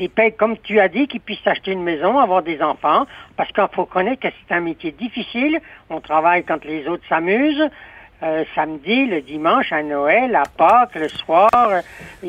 Ils 0.00 0.10
payent, 0.10 0.34
comme 0.34 0.56
tu 0.58 0.80
as 0.80 0.88
dit, 0.88 1.06
qu'ils 1.06 1.20
puissent 1.20 1.46
acheter 1.46 1.70
une 1.70 1.84
maison, 1.84 2.18
avoir 2.18 2.42
des 2.42 2.60
enfants, 2.60 3.06
parce 3.36 3.52
qu'il 3.52 3.64
faut 3.72 3.84
connaître 3.84 4.22
que 4.22 4.28
c'est 4.28 4.54
un 4.54 4.60
métier 4.60 4.90
difficile. 4.90 5.60
On 5.88 6.00
travaille 6.00 6.42
quand 6.42 6.64
les 6.64 6.88
autres 6.88 7.04
s'amusent. 7.08 7.70
Euh, 8.22 8.44
samedi, 8.54 9.06
le 9.06 9.20
dimanche, 9.20 9.72
à 9.72 9.82
Noël, 9.82 10.34
à 10.34 10.44
Pâques, 10.56 10.94
le 10.94 11.08
soir. 11.08 11.50
Euh, 11.54 11.80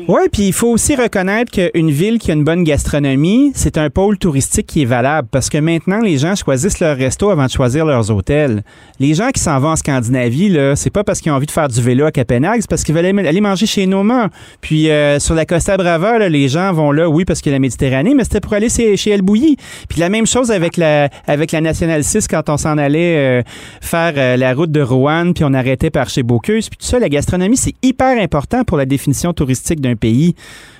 oui, 0.08 0.22
puis 0.30 0.48
il 0.48 0.52
faut 0.52 0.68
aussi 0.68 0.94
reconnaître 0.94 1.50
qu'une 1.50 1.90
ville 1.90 2.18
qui 2.18 2.32
a 2.32 2.34
une 2.34 2.44
bonne 2.44 2.64
gastronomie, 2.64 3.52
c'est 3.54 3.78
un 3.78 3.88
pôle 3.88 4.18
touristique 4.18 4.66
qui 4.66 4.82
est 4.82 4.86
valable 4.86 5.28
parce 5.30 5.48
que 5.48 5.56
maintenant, 5.56 6.00
les 6.00 6.18
gens 6.18 6.34
choisissent 6.34 6.80
leur 6.80 6.96
resto 6.96 7.30
avant 7.30 7.46
de 7.46 7.50
choisir 7.50 7.86
leurs 7.86 8.10
hôtels. 8.10 8.62
Les 8.98 9.14
gens 9.14 9.30
qui 9.30 9.40
s'en 9.40 9.58
vont 9.60 9.70
en 9.70 9.76
Scandinavie, 9.76 10.50
là, 10.50 10.76
c'est 10.76 10.90
pas 10.90 11.04
parce 11.04 11.20
qu'ils 11.20 11.32
ont 11.32 11.36
envie 11.36 11.46
de 11.46 11.52
faire 11.52 11.68
du 11.68 11.80
vélo 11.80 12.04
à 12.04 12.12
Copenhague, 12.12 12.60
c'est 12.60 12.68
parce 12.68 12.82
qu'ils 12.82 12.94
veulent 12.94 13.06
aller 13.06 13.40
manger 13.40 13.66
chez 13.66 13.86
Noma. 13.86 14.28
Puis 14.60 14.90
euh, 14.90 15.18
sur 15.18 15.34
la 15.34 15.46
Costa 15.46 15.78
Brava, 15.78 16.28
les 16.28 16.48
gens 16.48 16.72
vont 16.72 16.90
là, 16.90 17.08
oui, 17.08 17.24
parce 17.24 17.40
qu'il 17.40 17.52
y 17.52 17.54
la 17.54 17.60
Méditerranée, 17.60 18.12
mais 18.14 18.24
c'était 18.24 18.40
pour 18.40 18.52
aller 18.52 18.68
chez, 18.68 19.10
El 19.10 19.22
Bouilly. 19.22 19.56
Puis 19.88 20.00
la 20.00 20.10
même 20.10 20.26
chose 20.26 20.50
avec 20.50 20.76
la, 20.76 21.08
avec 21.26 21.52
la 21.52 21.62
Nationale 21.62 22.04
6 22.04 22.26
quand 22.28 22.50
on 22.50 22.58
s'en 22.58 22.76
allait 22.76 23.44
faire 23.80 24.36
la 24.36 24.52
route 24.52 24.72
de 24.72 24.82
Rouen, 24.82 25.32
puis 25.32 25.44
on 25.44 25.54
arrêtait 25.54 25.75
par 25.90 26.08
chez 26.08 26.22
Bocuse. 26.22 26.68
Puis 26.68 26.78
tout 26.78 26.86
ça, 26.86 26.98
la 26.98 27.08
gastronomie, 27.08 27.56
c'est 27.56 27.74
hyper 27.82 28.18
important 28.18 28.64
pour 28.64 28.76
la 28.76 28.86
définition 28.86 29.32
touristique 29.32 29.80
d'un 29.80 29.96
pays. 29.96 30.34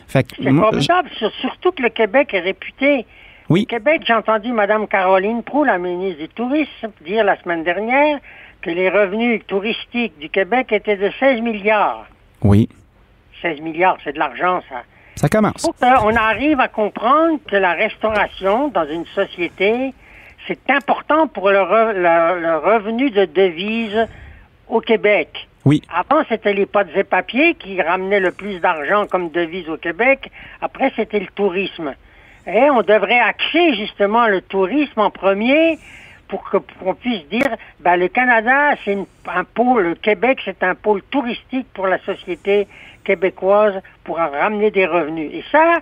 C'est 0.08 0.26
formidable, 0.42 1.10
surtout 1.40 1.72
que 1.72 1.82
le 1.82 1.90
Québec 1.90 2.32
est 2.32 2.40
réputé. 2.40 3.06
Oui. 3.48 3.62
Au 3.62 3.66
Québec, 3.66 4.02
j'ai 4.06 4.14
entendu 4.14 4.52
Mme 4.52 4.88
Caroline 4.88 5.42
Proux, 5.42 5.64
la 5.64 5.78
ministre 5.78 6.22
du 6.22 6.28
Tourisme, 6.28 6.90
dire 7.04 7.24
la 7.24 7.40
semaine 7.42 7.62
dernière 7.62 8.18
que 8.60 8.70
les 8.70 8.88
revenus 8.88 9.42
touristiques 9.46 10.18
du 10.18 10.28
Québec 10.28 10.72
étaient 10.72 10.96
de 10.96 11.10
16 11.20 11.40
milliards. 11.40 12.06
Oui. 12.42 12.68
16 13.42 13.60
milliards, 13.60 13.98
c'est 14.02 14.14
de 14.14 14.18
l'argent, 14.18 14.62
ça. 14.68 14.82
Ça 15.14 15.28
commence. 15.28 15.66
on 15.80 16.14
arrive 16.14 16.60
à 16.60 16.68
comprendre 16.68 17.38
que 17.48 17.56
la 17.56 17.72
restauration 17.72 18.68
dans 18.68 18.86
une 18.86 19.06
société, 19.14 19.94
c'est 20.46 20.70
important 20.70 21.26
pour 21.26 21.50
le, 21.50 21.56
le 21.56 22.58
revenu 22.58 23.10
de 23.10 23.24
devise 23.24 24.06
au 24.68 24.80
Québec. 24.80 25.48
Oui. 25.64 25.82
Avant, 25.92 26.22
c'était 26.28 26.52
les 26.52 26.66
potes 26.66 26.88
et 26.94 27.04
papiers 27.04 27.54
qui 27.54 27.80
ramenaient 27.82 28.20
le 28.20 28.30
plus 28.30 28.60
d'argent 28.60 29.06
comme 29.06 29.30
devise 29.30 29.68
au 29.68 29.76
Québec. 29.76 30.30
Après, 30.60 30.92
c'était 30.94 31.18
le 31.18 31.26
tourisme. 31.34 31.94
Et 32.46 32.70
on 32.70 32.82
devrait 32.82 33.18
axer 33.18 33.74
justement 33.74 34.28
le 34.28 34.40
tourisme 34.40 35.00
en 35.00 35.10
premier 35.10 35.78
pour 36.28 36.48
qu'on 36.48 36.94
puisse 36.94 37.26
dire, 37.28 37.56
ben, 37.80 37.96
le 37.96 38.08
Canada, 38.08 38.76
c'est 38.84 38.98
un 39.26 39.44
pôle, 39.44 39.88
le 39.88 39.94
Québec, 39.94 40.40
c'est 40.44 40.62
un 40.62 40.74
pôle 40.74 41.02
touristique 41.10 41.66
pour 41.72 41.86
la 41.86 41.98
société 42.00 42.66
québécoise 43.04 43.80
pour 44.04 44.16
ramener 44.16 44.70
des 44.70 44.86
revenus. 44.86 45.30
Et 45.32 45.44
ça, 45.50 45.80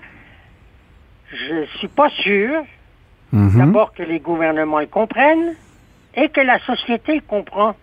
je 1.33 1.65
suis 1.79 1.89
pas 1.89 2.11
sûr, 2.11 2.63
mm-hmm. 3.35 3.59
d'abord 3.59 3.93
que 3.93 4.03
les 4.03 4.21
gouvernements 4.21 4.81
le 4.81 4.87
comprennent 4.87 5.55
et 6.15 6.29
que 6.29 6.41
la 6.41 6.59
société 6.61 7.15
le 7.15 7.23
comprend. 7.23 7.75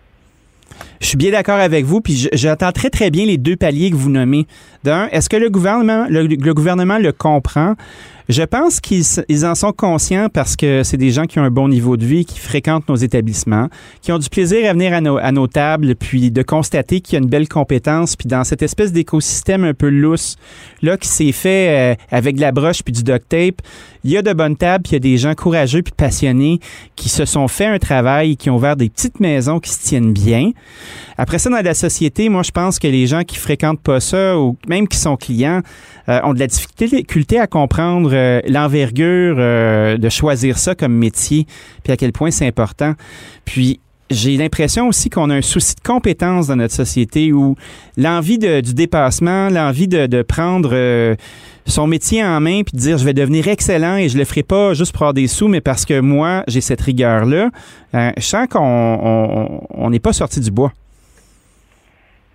Je 1.02 1.08
suis 1.08 1.16
bien 1.16 1.32
d'accord 1.32 1.58
avec 1.58 1.84
vous, 1.84 2.00
puis 2.00 2.28
j'entends 2.32 2.70
très, 2.70 2.88
très 2.88 3.10
bien 3.10 3.26
les 3.26 3.36
deux 3.36 3.56
paliers 3.56 3.90
que 3.90 3.96
vous 3.96 4.08
nommez. 4.08 4.46
D'un, 4.84 5.08
est-ce 5.08 5.28
que 5.28 5.36
le 5.36 5.50
gouvernement, 5.50 6.06
le, 6.08 6.54
gouvernement 6.54 6.98
le 6.98 7.10
comprend? 7.10 7.74
Je 8.28 8.42
pense 8.42 8.80
qu'ils 8.80 9.46
en 9.46 9.54
sont 9.54 9.72
conscients 9.72 10.28
parce 10.32 10.56
que 10.56 10.82
c'est 10.82 10.96
des 10.96 11.10
gens 11.10 11.24
qui 11.24 11.38
ont 11.38 11.44
un 11.44 11.50
bon 11.50 11.68
niveau 11.68 11.96
de 11.96 12.04
vie, 12.04 12.24
qui 12.24 12.38
fréquentent 12.38 12.88
nos 12.88 12.96
établissements, 12.96 13.68
qui 14.00 14.12
ont 14.12 14.18
du 14.18 14.28
plaisir 14.28 14.68
à 14.68 14.72
venir 14.72 14.92
à 14.94 15.32
nos, 15.32 15.46
tables, 15.46 15.96
puis 15.96 16.30
de 16.30 16.42
constater 16.42 17.00
qu'il 17.00 17.14
y 17.14 17.16
a 17.16 17.22
une 17.22 17.28
belle 17.28 17.48
compétence, 17.48 18.16
puis 18.16 18.28
dans 18.28 18.44
cette 18.44 18.62
espèce 18.62 18.92
d'écosystème 18.92 19.64
un 19.64 19.74
peu 19.74 19.88
lousse, 19.88 20.36
là, 20.82 20.96
qui 20.96 21.08
s'est 21.08 21.32
fait 21.32 21.92
euh, 21.92 21.94
avec 22.10 22.36
de 22.36 22.40
la 22.40 22.52
broche 22.52 22.82
puis 22.82 22.92
du 22.92 23.02
duct 23.02 23.28
tape, 23.28 23.60
il 24.04 24.10
y 24.10 24.16
a 24.16 24.22
de 24.22 24.32
bonnes 24.32 24.56
tables, 24.56 24.82
puis 24.82 24.90
il 24.90 24.94
y 24.94 24.96
a 24.96 25.00
des 25.00 25.16
gens 25.16 25.34
courageux 25.34 25.82
puis 25.82 25.92
passionnés 25.96 26.60
qui 26.96 27.08
se 27.08 27.24
sont 27.24 27.48
fait 27.48 27.66
un 27.66 27.78
travail, 27.78 28.36
qui 28.36 28.50
ont 28.50 28.56
ouvert 28.56 28.76
des 28.76 28.88
petites 28.88 29.20
maisons 29.20 29.60
qui 29.60 29.70
se 29.70 29.82
tiennent 29.82 30.12
bien. 30.12 30.50
Après 31.18 31.38
ça, 31.38 31.50
dans 31.50 31.62
la 31.62 31.74
société, 31.74 32.28
moi, 32.28 32.42
je 32.42 32.50
pense 32.50 32.78
que 32.78 32.88
les 32.88 33.06
gens 33.06 33.22
qui 33.22 33.36
fréquentent 33.36 33.80
pas 33.80 34.00
ça, 34.00 34.38
ou 34.38 34.56
même 34.66 34.88
qui 34.88 34.98
sont 34.98 35.16
clients, 35.16 35.62
ont 36.08 36.34
de 36.34 36.38
la 36.38 36.46
difficulté 36.46 37.38
à 37.38 37.46
comprendre 37.46 38.10
euh, 38.12 38.40
l'envergure 38.48 39.36
euh, 39.38 39.96
de 39.96 40.08
choisir 40.08 40.58
ça 40.58 40.74
comme 40.74 40.94
métier, 40.94 41.46
puis 41.84 41.92
à 41.92 41.96
quel 41.96 42.12
point 42.12 42.30
c'est 42.30 42.46
important. 42.46 42.94
Puis 43.44 43.80
j'ai 44.10 44.36
l'impression 44.36 44.88
aussi 44.88 45.10
qu'on 45.10 45.30
a 45.30 45.34
un 45.36 45.42
souci 45.42 45.74
de 45.74 45.80
compétence 45.80 46.48
dans 46.48 46.56
notre 46.56 46.74
société 46.74 47.32
où 47.32 47.56
l'envie 47.96 48.38
du 48.38 48.74
dépassement, 48.74 49.48
l'envie 49.48 49.88
de, 49.88 50.22
prendre 50.22 50.70
euh, 50.72 51.14
son 51.66 51.86
métier 51.86 52.22
en 52.24 52.40
main 52.40 52.62
puis 52.62 52.76
de 52.76 52.78
dire 52.78 52.98
je 52.98 53.04
vais 53.04 53.14
devenir 53.14 53.48
excellent 53.48 53.96
et 53.96 54.08
je 54.08 54.18
le 54.18 54.24
ferai 54.24 54.42
pas 54.42 54.74
juste 54.74 54.92
pour 54.92 55.02
avoir 55.02 55.14
des 55.14 55.26
sous, 55.26 55.48
mais 55.48 55.60
parce 55.60 55.84
que 55.84 56.00
moi, 56.00 56.44
j'ai 56.48 56.60
cette 56.60 56.80
rigueur-là, 56.80 57.50
euh, 57.94 58.10
je 58.16 58.22
sens 58.22 58.46
qu'on 58.48 59.90
n'est 59.90 60.00
pas 60.00 60.12
sorti 60.12 60.40
du 60.40 60.50
bois. 60.50 60.72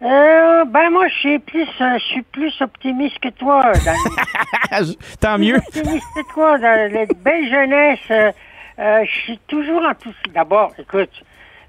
Euh, 0.01 0.65
ben 0.65 0.89
moi, 0.91 1.07
je 1.07 1.15
suis 1.15 1.39
plus, 1.39 1.67
je 1.79 1.99
suis 1.99 2.21
plus 2.21 2.61
optimiste 2.61 3.19
que 3.19 3.29
toi. 3.29 3.71
Tant 5.19 5.37
mieux. 5.37 5.59
Plus 5.71 5.79
optimiste 5.79 6.05
que 6.15 6.33
toi. 6.33 6.57
Dans 6.59 6.93
la 6.93 7.05
belle 7.05 7.49
jeunesse, 7.49 8.33
je 8.77 9.21
suis 9.23 9.39
toujours 9.47 9.83
en 9.83 9.95
tout. 9.95 10.13
D'abord, 10.33 10.71
écoute, 10.77 11.23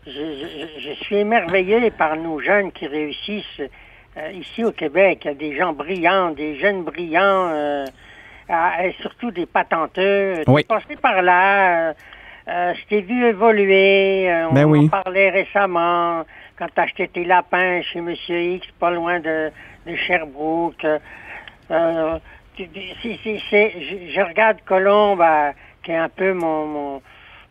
je, 0.09 0.95
suis 1.03 1.17
émerveillé 1.17 1.91
par 1.91 2.17
nos 2.17 2.41
jeunes 2.41 2.73
qui 2.73 2.87
réussissent 2.87 3.63
euh, 4.17 4.33
ici 4.33 4.65
au 4.65 4.73
Québec. 4.73 5.21
Il 5.25 5.29
y 5.29 5.31
a 5.31 5.35
des 5.35 5.57
gens 5.57 5.73
brillants, 5.73 6.31
des 6.31 6.59
jeunes 6.59 6.83
brillants, 6.83 7.51
euh, 7.53 7.85
et 8.83 8.95
surtout 9.01 9.31
des 9.31 9.47
patenteux. 9.47 10.43
Oui. 10.47 10.65
passé 10.65 10.97
par 11.01 11.23
là. 11.23 11.91
Euh, 12.49 12.73
je 12.75 12.87
t'ai 12.89 13.03
vu 13.03 13.27
évoluer. 13.27 14.31
on 14.51 14.55
ben 14.55 14.65
en 14.65 14.89
parlait 14.89 15.31
récemment 15.31 16.25
quand 16.59 16.67
tu 16.75 16.81
acheté 16.81 17.09
tes 17.09 17.25
lapins 17.25 17.83
chez 17.83 18.01
Monsieur 18.01 18.41
X, 18.41 18.67
pas 18.79 18.91
loin 18.91 19.21
de, 19.21 19.51
de 19.87 19.97
Sherbrooke. 19.97 20.85
je, 21.71 22.17
je, 22.59 24.21
regarde 24.21 24.59
Colombe, 24.67 25.25
qui 25.83 25.93
est 25.93 25.97
un 25.97 26.09
peu 26.09 26.33
mon 26.33 27.01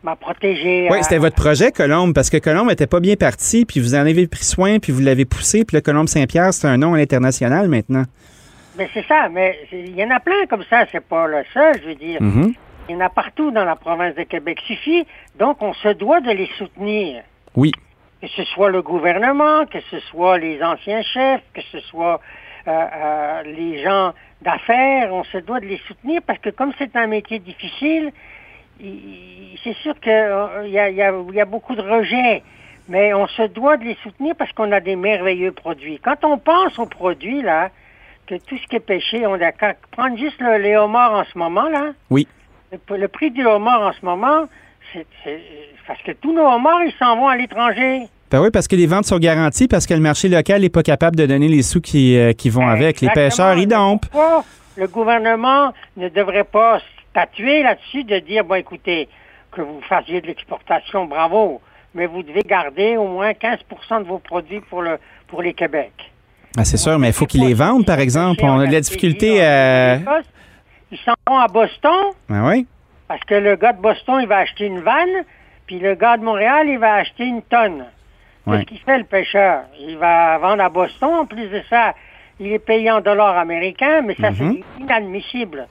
m'a 0.02 0.16
protégé. 0.16 0.88
Oui, 0.90 0.98
c'était 1.02 1.18
votre 1.18 1.36
projet, 1.36 1.72
Colombe, 1.72 2.14
parce 2.14 2.30
que 2.30 2.36
Colombe 2.36 2.68
n'était 2.68 2.86
pas 2.86 3.00
bien 3.00 3.16
parti, 3.16 3.64
puis 3.64 3.80
vous 3.80 3.94
en 3.94 4.06
avez 4.06 4.26
pris 4.26 4.44
soin, 4.44 4.78
puis 4.78 4.92
vous 4.92 5.00
l'avez 5.00 5.24
poussé, 5.24 5.64
puis 5.64 5.76
le 5.76 5.80
Colombe 5.80 6.08
Saint-Pierre, 6.08 6.52
c'est 6.52 6.68
un 6.68 6.76
nom 6.76 6.94
à 6.94 6.98
l'international 6.98 7.68
maintenant. 7.68 8.04
Mais 8.76 8.88
c'est 8.94 9.04
ça, 9.06 9.28
mais 9.28 9.58
il 9.72 9.96
y 9.96 10.04
en 10.04 10.10
a 10.10 10.20
plein 10.20 10.46
comme 10.48 10.62
ça, 10.70 10.86
c'est 10.92 11.04
pas 11.04 11.26
le 11.26 11.42
seul, 11.52 11.80
je 11.82 11.88
veux 11.88 11.94
dire. 11.96 12.20
Mm-hmm. 12.20 12.54
Il 12.88 12.94
y 12.94 12.96
en 12.96 13.00
a 13.00 13.08
partout 13.08 13.50
dans 13.50 13.64
la 13.64 13.74
province 13.74 14.14
de 14.14 14.22
Québec. 14.22 14.60
Suffit, 14.66 15.04
donc 15.38 15.60
on 15.60 15.74
se 15.74 15.88
doit 15.88 16.20
de 16.20 16.30
les 16.30 16.48
soutenir. 16.56 17.22
Oui. 17.56 17.72
Que 18.20 18.26
ce 18.28 18.44
soit 18.44 18.70
le 18.70 18.82
gouvernement, 18.82 19.66
que 19.66 19.80
ce 19.90 20.00
soit 20.00 20.38
les 20.38 20.62
anciens 20.62 21.02
chefs, 21.02 21.42
que 21.54 21.62
ce 21.70 21.80
soit 21.80 22.20
euh, 22.66 22.70
euh, 22.70 23.42
les 23.44 23.82
gens 23.82 24.12
d'affaires, 24.42 25.12
on 25.12 25.24
se 25.24 25.38
doit 25.38 25.60
de 25.60 25.66
les 25.66 25.80
soutenir 25.86 26.20
parce 26.26 26.38
que 26.38 26.50
comme 26.50 26.72
c'est 26.78 26.94
un 26.96 27.06
métier 27.06 27.38
difficile, 27.38 28.12
c'est 28.80 29.74
sûr 29.82 29.98
qu'il 30.00 30.12
euh, 30.12 30.66
y, 30.68 30.78
a, 30.78 30.90
y, 30.90 31.02
a, 31.02 31.44
beaucoup 31.44 31.74
de 31.74 31.82
rejets, 31.82 32.42
mais 32.88 33.14
on 33.14 33.26
se 33.26 33.42
doit 33.42 33.76
de 33.76 33.84
les 33.84 33.96
soutenir 34.02 34.34
parce 34.36 34.52
qu'on 34.52 34.70
a 34.72 34.80
des 34.80 34.96
merveilleux 34.96 35.52
produits. 35.52 35.98
Quand 35.98 36.24
on 36.24 36.38
pense 36.38 36.78
aux 36.78 36.86
produits, 36.86 37.42
là, 37.42 37.70
que 38.26 38.34
tout 38.34 38.58
ce 38.58 38.66
qui 38.66 38.76
est 38.76 38.80
pêché, 38.80 39.26
on 39.26 39.34
a 39.34 39.52
qu'à 39.52 39.74
prendre 39.90 40.16
juste 40.18 40.40
le, 40.40 40.58
les 40.58 40.76
homards 40.76 41.14
en 41.14 41.24
ce 41.24 41.38
moment, 41.38 41.68
là. 41.68 41.92
Oui. 42.10 42.28
Le, 42.90 43.08
prix 43.08 43.30
du 43.30 43.46
homard 43.46 43.80
en 43.80 43.92
ce 43.92 44.04
moment, 44.04 44.46
c'est 44.92 45.06
parce 45.86 46.02
que 46.02 46.12
tous 46.12 46.32
nos 46.32 46.46
homards, 46.46 46.82
ils 46.84 46.92
s'en 46.98 47.16
vont 47.16 47.28
à 47.28 47.36
l'étranger. 47.36 48.02
Ben 48.30 48.42
oui, 48.42 48.50
parce 48.52 48.68
que 48.68 48.76
les 48.76 48.86
ventes 48.86 49.06
sont 49.06 49.18
garanties, 49.18 49.68
parce 49.68 49.86
que 49.86 49.94
le 49.94 50.00
marché 50.00 50.28
local 50.28 50.60
n'est 50.60 50.68
pas 50.68 50.82
capable 50.82 51.16
de 51.16 51.24
donner 51.24 51.48
les 51.48 51.62
sous 51.62 51.80
qui, 51.80 52.16
euh, 52.18 52.32
qui 52.34 52.50
vont 52.50 52.66
avec. 52.66 53.00
Les 53.00 53.08
pêcheurs, 53.08 53.56
ils 53.56 53.66
dompent. 53.66 54.06
Le 54.76 54.86
gouvernement 54.86 55.72
ne 55.96 56.08
devrait 56.08 56.44
pas 56.44 56.80
statuer 57.10 57.62
là-dessus 57.62 58.04
de 58.04 58.18
dire, 58.18 58.44
bon, 58.44 58.56
écoutez, 58.56 59.08
que 59.50 59.62
vous 59.62 59.80
fassiez 59.88 60.20
de 60.20 60.26
l'exportation, 60.26 61.06
bravo, 61.06 61.60
mais 61.94 62.06
vous 62.06 62.22
devez 62.22 62.42
garder 62.42 62.96
au 62.96 63.08
moins 63.08 63.32
15 63.32 63.58
de 64.02 64.04
vos 64.06 64.18
produits 64.18 64.60
pour, 64.60 64.82
le, 64.82 64.98
pour 65.26 65.42
les 65.42 65.54
Québec. 65.54 65.92
Ah, 66.56 66.64
c'est 66.64 66.76
sûr, 66.76 66.98
mais 66.98 67.08
il 67.08 67.12
faut 67.12 67.26
qu'ils 67.26 67.44
les 67.44 67.54
vendent, 67.54 67.86
par 67.86 67.98
exemple. 67.98 68.40
On 68.44 68.60
a 68.60 68.66
de 68.66 68.72
la 68.72 68.80
difficulté 68.80 69.42
à... 69.44 69.96
Ils 70.90 70.98
s'en 71.04 71.14
vont 71.26 71.38
à 71.38 71.48
Boston. 71.48 72.12
Ah 72.30 72.46
oui? 72.46 72.66
Parce 73.08 73.24
que 73.24 73.34
le 73.34 73.56
gars 73.56 73.72
de 73.72 73.80
Boston, 73.80 74.20
il 74.20 74.28
va 74.28 74.38
acheter 74.38 74.66
une 74.66 74.80
vanne, 74.80 75.24
puis 75.66 75.78
le 75.78 75.94
gars 75.94 76.18
de 76.18 76.22
Montréal, 76.22 76.68
il 76.68 76.78
va 76.78 76.94
acheter 76.94 77.24
une 77.24 77.42
tonne. 77.42 77.86
Qu'est-ce 78.46 78.64
qu'il 78.64 78.78
fait, 78.78 78.98
le 78.98 79.04
pêcheur? 79.04 79.64
Il 79.78 79.98
va 79.98 80.38
vendre 80.38 80.62
à 80.62 80.68
Boston. 80.68 81.14
En 81.14 81.26
plus 81.26 81.48
de 81.48 81.62
ça, 81.68 81.94
il 82.40 82.52
est 82.52 82.58
payé 82.58 82.90
en 82.90 83.00
dollars 83.00 83.36
américains, 83.36 84.02
mais 84.02 84.14
ça, 84.14 84.30
c'est 84.32 84.62
inadmissible. 84.80 85.66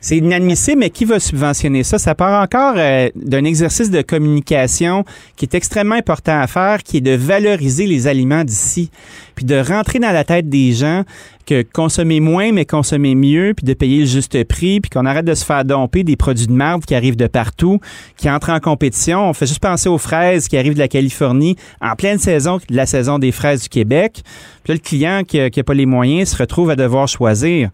C'est 0.00 0.16
inadmissible, 0.16 0.80
mais 0.80 0.90
qui 0.90 1.04
va 1.04 1.20
subventionner 1.20 1.84
ça? 1.84 1.98
Ça 1.98 2.14
part 2.14 2.42
encore 2.42 2.74
euh, 2.76 3.08
d'un 3.14 3.44
exercice 3.44 3.90
de 3.90 4.02
communication 4.02 5.04
qui 5.36 5.44
est 5.44 5.54
extrêmement 5.54 5.94
important 5.94 6.40
à 6.40 6.46
faire, 6.46 6.82
qui 6.82 6.96
est 6.96 7.00
de 7.00 7.14
valoriser 7.14 7.86
les 7.86 8.06
aliments 8.06 8.44
d'ici, 8.44 8.90
puis 9.34 9.44
de 9.44 9.56
rentrer 9.56 9.98
dans 9.98 10.10
la 10.10 10.24
tête 10.24 10.48
des 10.48 10.72
gens 10.72 11.04
que 11.46 11.62
consommer 11.62 12.20
moins, 12.20 12.52
mais 12.52 12.64
consommer 12.64 13.14
mieux, 13.14 13.54
puis 13.56 13.64
de 13.64 13.74
payer 13.74 14.00
le 14.00 14.06
juste 14.06 14.44
prix, 14.44 14.80
puis 14.80 14.90
qu'on 14.90 15.06
arrête 15.06 15.24
de 15.24 15.34
se 15.34 15.44
faire 15.44 15.64
domper 15.64 16.04
des 16.04 16.16
produits 16.16 16.46
de 16.46 16.52
marde 16.52 16.84
qui 16.84 16.94
arrivent 16.94 17.16
de 17.16 17.26
partout, 17.26 17.80
qui 18.16 18.30
entrent 18.30 18.50
en 18.50 18.60
compétition. 18.60 19.28
On 19.28 19.32
fait 19.32 19.46
juste 19.46 19.60
penser 19.60 19.88
aux 19.88 19.98
fraises 19.98 20.48
qui 20.48 20.56
arrivent 20.56 20.74
de 20.74 20.78
la 20.78 20.88
Californie 20.88 21.56
en 21.80 21.94
pleine 21.96 22.18
saison, 22.18 22.58
la 22.70 22.86
saison 22.86 23.18
des 23.18 23.32
fraises 23.32 23.62
du 23.62 23.68
Québec. 23.68 24.22
Puis 24.64 24.72
là, 24.72 24.74
le 24.74 24.80
client 24.80 25.22
qui 25.24 25.38
n'a 25.38 25.64
pas 25.64 25.74
les 25.74 25.86
moyens 25.86 26.30
se 26.30 26.36
retrouve 26.36 26.70
à 26.70 26.76
devoir 26.76 27.08
choisir. 27.08 27.70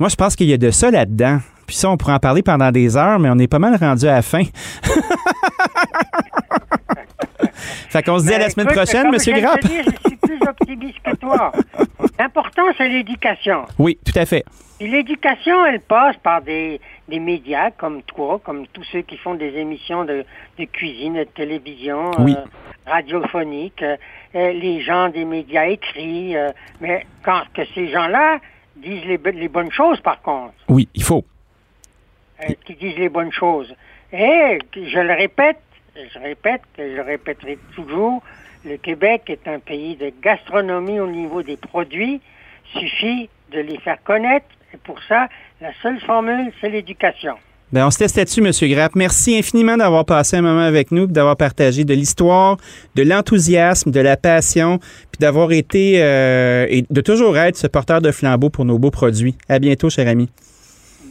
Moi, 0.00 0.08
je 0.08 0.16
pense 0.16 0.34
qu'il 0.34 0.48
y 0.48 0.52
a 0.52 0.56
de 0.56 0.70
ça 0.70 0.90
là-dedans. 0.90 1.38
Puis 1.66 1.76
ça, 1.76 1.88
on 1.88 1.96
pourrait 1.96 2.14
en 2.14 2.18
parler 2.18 2.42
pendant 2.42 2.72
des 2.72 2.96
heures, 2.96 3.20
mais 3.20 3.30
on 3.30 3.38
est 3.38 3.46
pas 3.46 3.60
mal 3.60 3.76
rendu 3.76 4.06
à 4.06 4.14
la 4.14 4.22
fin. 4.22 4.42
fait 7.88 8.02
qu'on 8.02 8.18
se 8.18 8.26
dit 8.26 8.34
à 8.34 8.38
la 8.38 8.50
semaine 8.50 8.66
prochaine, 8.66 9.06
M. 9.06 9.16
Grapp. 9.40 9.60
je 9.62 9.68
suis 10.08 10.16
plus 10.16 10.40
optimiste 10.46 10.98
que 11.02 11.14
toi. 11.16 11.52
L'important, 12.18 12.64
c'est 12.76 12.88
l'éducation. 12.88 13.66
Oui, 13.78 13.96
tout 14.04 14.18
à 14.18 14.26
fait. 14.26 14.44
l'éducation, 14.80 15.64
elle 15.64 15.80
passe 15.80 16.16
par 16.22 16.42
des, 16.42 16.80
médias 17.08 17.70
comme 17.70 18.02
toi, 18.02 18.40
comme 18.44 18.66
tous 18.66 18.84
ceux 18.90 19.02
qui 19.02 19.16
font 19.16 19.34
des 19.34 19.56
émissions 19.56 20.04
de, 20.04 20.24
cuisine, 20.72 21.14
de 21.14 21.24
télévision, 21.24 22.10
oui. 22.18 22.34
euh, 22.36 22.44
radiophonique, 22.90 23.82
euh, 23.82 23.96
les 24.34 24.82
gens 24.82 25.08
des 25.08 25.24
médias 25.24 25.66
écrits. 25.66 26.36
Euh, 26.36 26.50
mais 26.80 27.06
quand 27.24 27.42
que 27.54 27.62
ces 27.74 27.88
gens-là 27.88 28.40
disent 28.76 29.04
les, 29.04 29.48
bonnes 29.48 29.72
choses, 29.72 30.00
par 30.00 30.20
contre. 30.22 30.54
Oui, 30.68 30.88
il 30.94 31.02
faut. 31.02 31.24
Euh, 32.42 32.52
qui 32.64 32.74
disent 32.74 32.98
les 32.98 33.08
bonnes 33.08 33.32
choses. 33.32 33.74
Et 34.12 34.58
je 34.74 35.00
le 35.00 35.14
répète, 35.14 35.60
je 35.96 36.18
répète, 36.18 36.62
et 36.78 36.90
je 36.90 36.96
le 36.96 37.02
répéterai 37.02 37.58
toujours, 37.74 38.22
le 38.64 38.78
Québec 38.78 39.24
est 39.28 39.46
un 39.46 39.58
pays 39.58 39.94
de 39.96 40.10
gastronomie 40.22 40.98
au 40.98 41.06
niveau 41.06 41.42
des 41.42 41.56
produits. 41.56 42.20
Suffit 42.72 43.28
de 43.50 43.60
les 43.60 43.78
faire 43.78 44.02
connaître. 44.02 44.46
Et 44.72 44.78
pour 44.78 45.02
ça, 45.02 45.28
la 45.60 45.72
seule 45.82 46.00
formule, 46.00 46.50
c'est 46.60 46.70
l'éducation. 46.70 47.36
Bien, 47.72 47.86
on 47.86 47.90
se 47.90 47.98
teste 47.98 48.16
là-dessus, 48.16 48.40
M. 48.40 48.70
Grapp. 48.70 48.94
Merci 48.94 49.36
infiniment 49.36 49.76
d'avoir 49.76 50.04
passé 50.04 50.36
un 50.36 50.42
moment 50.42 50.60
avec 50.60 50.92
nous, 50.92 51.06
d'avoir 51.06 51.36
partagé 51.36 51.84
de 51.84 51.94
l'histoire, 51.94 52.56
de 52.94 53.02
l'enthousiasme, 53.02 53.90
de 53.90 54.00
la 54.00 54.16
passion, 54.16 54.78
puis 54.78 55.18
d'avoir 55.18 55.50
été 55.50 56.02
euh, 56.02 56.66
et 56.68 56.84
de 56.88 57.00
toujours 57.00 57.36
être 57.36 57.56
ce 57.56 57.66
porteur 57.66 58.00
de 58.00 58.12
flambeau 58.12 58.50
pour 58.50 58.64
nos 58.64 58.78
beaux 58.78 58.90
produits. 58.92 59.34
À 59.48 59.58
bientôt, 59.58 59.90
cher 59.90 60.06
ami. 60.06 60.30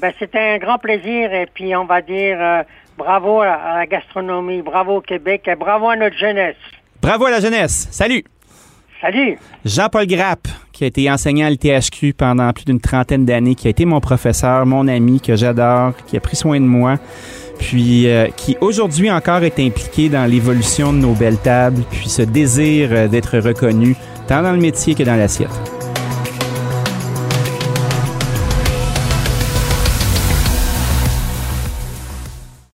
Ben, 0.01 0.13
c'était 0.19 0.39
un 0.39 0.57
grand 0.57 0.77
plaisir 0.77 1.33
et 1.33 1.47
puis 1.53 1.75
on 1.75 1.85
va 1.85 2.01
dire 2.01 2.37
euh, 2.39 2.63
bravo 2.97 3.41
à 3.41 3.79
la 3.79 3.85
gastronomie, 3.85 4.61
bravo 4.61 4.97
au 4.97 5.01
Québec 5.01 5.47
et 5.47 5.55
bravo 5.55 5.89
à 5.89 5.95
notre 5.95 6.17
jeunesse. 6.17 6.55
Bravo 7.01 7.25
à 7.25 7.31
la 7.31 7.39
jeunesse. 7.39 7.87
Salut. 7.91 8.23
Salut. 9.01 9.37
Jean-Paul 9.65 10.07
Grapp, 10.07 10.47
qui 10.73 10.83
a 10.83 10.87
été 10.87 11.09
enseignant 11.09 11.45
à 11.45 11.49
l'ITHQ 11.49 12.13
pendant 12.13 12.51
plus 12.51 12.65
d'une 12.65 12.81
trentaine 12.81 13.25
d'années, 13.25 13.55
qui 13.55 13.67
a 13.67 13.69
été 13.69 13.85
mon 13.85 14.01
professeur, 14.01 14.65
mon 14.65 14.87
ami, 14.87 15.21
que 15.21 15.35
j'adore, 15.35 15.93
qui 16.07 16.17
a 16.17 16.19
pris 16.19 16.35
soin 16.35 16.59
de 16.59 16.65
moi, 16.65 16.97
puis 17.59 18.07
euh, 18.07 18.27
qui 18.35 18.57
aujourd'hui 18.59 19.09
encore 19.11 19.43
est 19.43 19.59
impliqué 19.59 20.09
dans 20.09 20.25
l'évolution 20.25 20.91
de 20.91 20.97
nos 20.97 21.13
belles 21.13 21.37
tables, 21.37 21.83
puis 21.91 22.09
ce 22.09 22.23
désir 22.23 22.89
euh, 22.91 23.07
d'être 23.07 23.37
reconnu, 23.37 23.95
tant 24.27 24.41
dans 24.41 24.51
le 24.51 24.59
métier 24.59 24.95
que 24.95 25.03
dans 25.03 25.15
l'assiette. 25.15 25.82